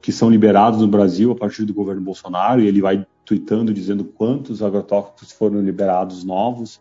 que 0.00 0.12
são 0.12 0.30
liberados 0.30 0.80
no 0.80 0.88
Brasil 0.88 1.32
a 1.32 1.34
partir 1.34 1.64
do 1.64 1.74
governo 1.74 2.00
Bolsonaro, 2.00 2.60
e 2.60 2.66
ele 2.66 2.80
vai 2.80 3.04
tweetando 3.24 3.74
dizendo 3.74 4.04
quantos 4.04 4.62
agrotóxicos 4.62 5.32
foram 5.32 5.60
liberados 5.60 6.24
novos 6.24 6.80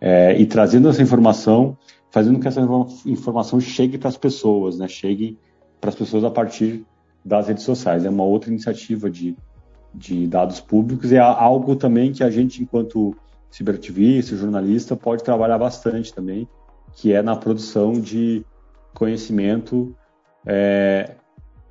é, 0.00 0.38
e 0.40 0.46
trazendo 0.46 0.88
essa 0.88 1.02
informação, 1.02 1.76
fazendo 2.10 2.36
com 2.36 2.40
que 2.40 2.48
essa 2.48 2.60
informação 3.06 3.60
chegue 3.60 3.98
para 3.98 4.08
as 4.08 4.16
pessoas, 4.16 4.78
né? 4.78 4.88
chegue 4.88 5.38
para 5.80 5.90
as 5.90 5.96
pessoas 5.96 6.24
a 6.24 6.30
partir 6.30 6.84
das 7.24 7.48
redes 7.48 7.64
sociais. 7.64 8.04
É 8.04 8.10
uma 8.10 8.24
outra 8.24 8.50
iniciativa 8.50 9.10
de, 9.10 9.36
de 9.94 10.26
dados 10.26 10.60
públicos 10.60 11.12
é 11.12 11.18
algo 11.18 11.76
também 11.76 12.12
que 12.12 12.24
a 12.24 12.30
gente, 12.30 12.62
enquanto 12.62 13.14
ciberativista, 13.50 14.36
jornalista, 14.36 14.96
pode 14.96 15.22
trabalhar 15.22 15.58
bastante 15.58 16.14
também, 16.14 16.48
que 16.94 17.12
é 17.12 17.20
na 17.20 17.36
produção 17.36 17.92
de 17.92 18.44
conhecimento 18.94 19.94
é, 20.46 21.14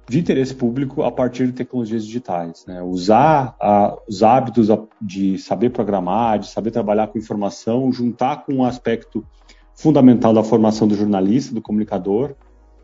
de 0.09 0.19
interesse 0.19 0.55
público 0.55 1.03
a 1.03 1.11
partir 1.11 1.45
de 1.45 1.53
tecnologias 1.53 2.03
digitais. 2.03 2.65
Né? 2.65 2.81
Usar 2.81 3.55
a, 3.61 3.95
os 4.07 4.23
hábitos 4.23 4.67
de 4.99 5.37
saber 5.37 5.69
programar, 5.69 6.39
de 6.39 6.47
saber 6.47 6.71
trabalhar 6.71 7.07
com 7.07 7.19
informação, 7.19 7.91
juntar 7.91 8.43
com 8.43 8.55
um 8.55 8.65
aspecto 8.65 9.23
fundamental 9.75 10.33
da 10.33 10.43
formação 10.43 10.87
do 10.87 10.95
jornalista, 10.95 11.53
do 11.53 11.61
comunicador, 11.61 12.33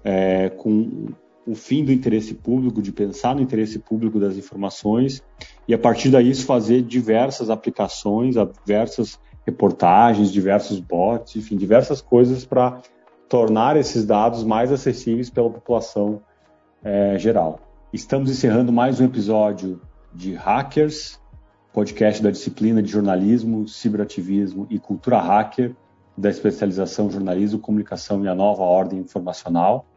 é, 0.04 0.50
com 0.50 1.08
o 1.48 1.56
fim 1.56 1.84
do 1.84 1.92
interesse 1.92 2.36
público, 2.36 2.80
de 2.80 2.92
pensar 2.92 3.36
no 3.36 3.42
interesse 3.42 3.80
público 3.80 4.20
das 4.20 4.38
informações, 4.38 5.24
e 5.68 5.74
a 5.74 5.80
partir 5.80 6.10
daí 6.10 6.34
fazer 6.36 6.84
diversas 6.84 7.50
aplicações, 7.50 8.36
diversas 8.66 9.20
reportagens, 9.46 10.32
diversos 10.32 10.80
bots, 10.80 11.36
enfim, 11.36 11.58
diversas 11.58 12.02
coisas 12.02 12.46
para 12.46 12.82
tornar 13.28 13.78
esses 13.78 14.06
dados 14.06 14.44
mais 14.44 14.72
acessíveis 14.72 15.30
pela 15.30 15.50
população 15.50 16.22
é, 16.86 17.18
geral. 17.18 17.60
Estamos 17.92 18.30
encerrando 18.30 18.72
mais 18.72 19.02
um 19.02 19.06
episódio 19.06 19.82
de 20.14 20.36
Hackers, 20.36 21.20
podcast 21.74 22.22
da 22.22 22.30
disciplina 22.30 22.82
de 22.82 22.92
jornalismo, 22.92 23.68
ciberativismo 23.68 24.68
e 24.70 24.78
cultura 24.78 25.20
hacker 25.20 25.76
da 26.16 26.30
especialização 26.30 27.10
jornalismo, 27.10 27.58
comunicação 27.58 28.24
e 28.24 28.28
a 28.28 28.36
nova 28.36 28.62
ordem 28.62 29.00
informacional. 29.00 29.88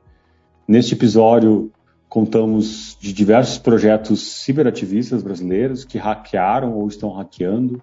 Neste 0.67 0.95
episódio, 0.95 1.71
contamos 2.09 2.97
de 2.99 3.13
diversos 3.13 3.59
projetos 3.59 4.21
ciberativistas 4.43 5.23
brasileiros 5.23 5.85
que 5.85 5.99
hackearam 5.99 6.73
ou 6.73 6.89
estão 6.89 7.13
hackeando 7.13 7.83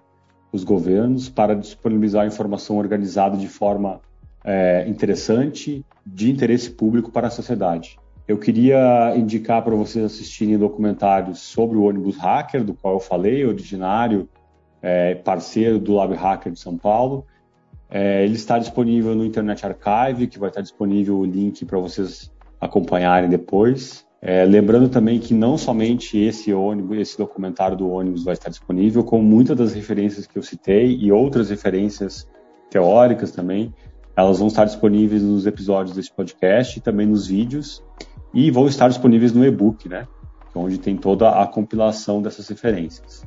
os 0.51 0.63
governos 0.63 1.29
para 1.29 1.55
disponibilizar 1.55 2.25
informação 2.25 2.77
organizada 2.77 3.37
de 3.37 3.47
forma 3.47 4.01
é, 4.43 4.87
interessante, 4.87 5.85
de 6.03 6.31
interesse 6.31 6.71
público 6.71 7.11
para 7.11 7.27
a 7.27 7.31
sociedade. 7.31 7.99
Eu 8.27 8.39
queria 8.39 9.13
indicar 9.15 9.63
para 9.63 9.75
vocês 9.75 10.03
assistirem 10.03 10.57
documentários 10.57 11.39
sobre 11.39 11.77
o 11.77 11.83
ônibus 11.83 12.17
hacker, 12.17 12.63
do 12.63 12.73
qual 12.73 12.95
eu 12.95 12.99
falei, 12.99 13.45
originário, 13.45 14.27
é, 14.81 15.13
parceiro 15.13 15.77
do 15.77 15.93
Lab 15.93 16.15
Hacker 16.15 16.51
de 16.51 16.59
São 16.59 16.75
Paulo. 16.75 17.25
É, 17.87 18.23
ele 18.23 18.33
está 18.33 18.57
disponível 18.57 19.13
no 19.13 19.23
Internet 19.23 19.63
Archive, 19.63 20.25
que 20.25 20.39
vai 20.39 20.49
estar 20.49 20.61
disponível 20.61 21.19
o 21.19 21.25
link 21.25 21.63
para 21.65 21.77
vocês 21.77 22.31
acompanharem 22.59 23.29
depois. 23.29 24.03
É, 24.19 24.43
lembrando 24.43 24.89
também 24.89 25.19
que 25.19 25.35
não 25.35 25.55
somente 25.55 26.17
esse 26.17 26.51
ônibus, 26.51 26.97
esse 26.97 27.17
documentário 27.19 27.77
do 27.77 27.87
ônibus 27.87 28.23
vai 28.23 28.33
estar 28.33 28.49
disponível, 28.49 29.03
como 29.03 29.21
muitas 29.21 29.55
das 29.55 29.73
referências 29.75 30.25
que 30.25 30.35
eu 30.35 30.41
citei 30.41 30.97
e 30.99 31.11
outras 31.11 31.51
referências 31.51 32.27
teóricas 32.71 33.31
também, 33.31 33.71
elas 34.17 34.39
vão 34.39 34.47
estar 34.47 34.65
disponíveis 34.65 35.21
nos 35.21 35.45
episódios 35.45 35.95
desse 35.95 36.11
podcast 36.11 36.79
e 36.79 36.81
também 36.81 37.05
nos 37.05 37.27
vídeos 37.27 37.83
e 38.35 38.51
vão 38.51 38.67
estar 38.67 38.89
disponíveis 38.89 39.31
no 39.31 39.45
e-book, 39.45 39.87
né? 39.87 40.05
Onde 40.53 40.77
tem 40.77 40.97
toda 40.97 41.29
a 41.29 41.47
compilação 41.47 42.21
dessas 42.21 42.47
referências. 42.49 43.25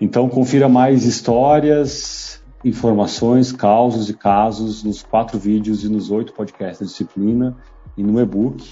Então, 0.00 0.28
confira 0.28 0.68
mais 0.68 1.04
histórias, 1.04 2.40
informações, 2.64 3.50
causos 3.50 4.08
e 4.08 4.14
casos 4.14 4.84
nos 4.84 5.02
quatro 5.02 5.36
vídeos 5.36 5.82
e 5.82 5.88
nos 5.88 6.12
oito 6.12 6.32
podcasts 6.32 6.78
da 6.78 6.86
disciplina 6.86 7.56
e 7.96 8.02
no 8.04 8.20
e-book. 8.20 8.64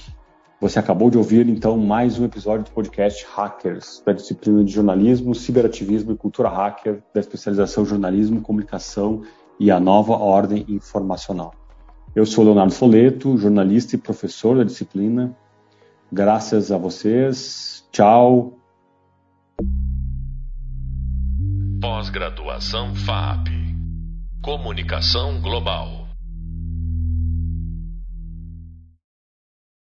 Você 0.60 0.78
acabou 0.78 1.10
de 1.10 1.18
ouvir, 1.18 1.48
então, 1.48 1.76
mais 1.76 2.18
um 2.18 2.24
episódio 2.24 2.64
do 2.64 2.70
podcast 2.70 3.26
Hackers, 3.34 4.02
da 4.06 4.12
disciplina 4.12 4.64
de 4.64 4.72
jornalismo, 4.72 5.34
ciberativismo 5.34 6.12
e 6.12 6.16
cultura 6.16 6.48
hacker, 6.48 7.02
da 7.12 7.20
especialização 7.20 7.84
jornalismo, 7.84 8.40
comunicação 8.40 9.22
e 9.58 9.70
a 9.70 9.80
nova 9.80 10.14
ordem 10.14 10.64
informacional. 10.68 11.52
Eu 12.16 12.24
sou 12.24 12.44
Leonardo 12.44 12.72
Foleto, 12.72 13.36
jornalista 13.36 13.94
e 13.94 13.98
professor 13.98 14.56
da 14.56 14.64
disciplina. 14.64 15.36
Graças 16.10 16.72
a 16.72 16.78
vocês. 16.78 17.86
Tchau. 17.92 18.54
Pós-graduação 21.78 22.94
FAP. 22.94 23.48
Comunicação 24.40 25.42
Global. 25.42 26.05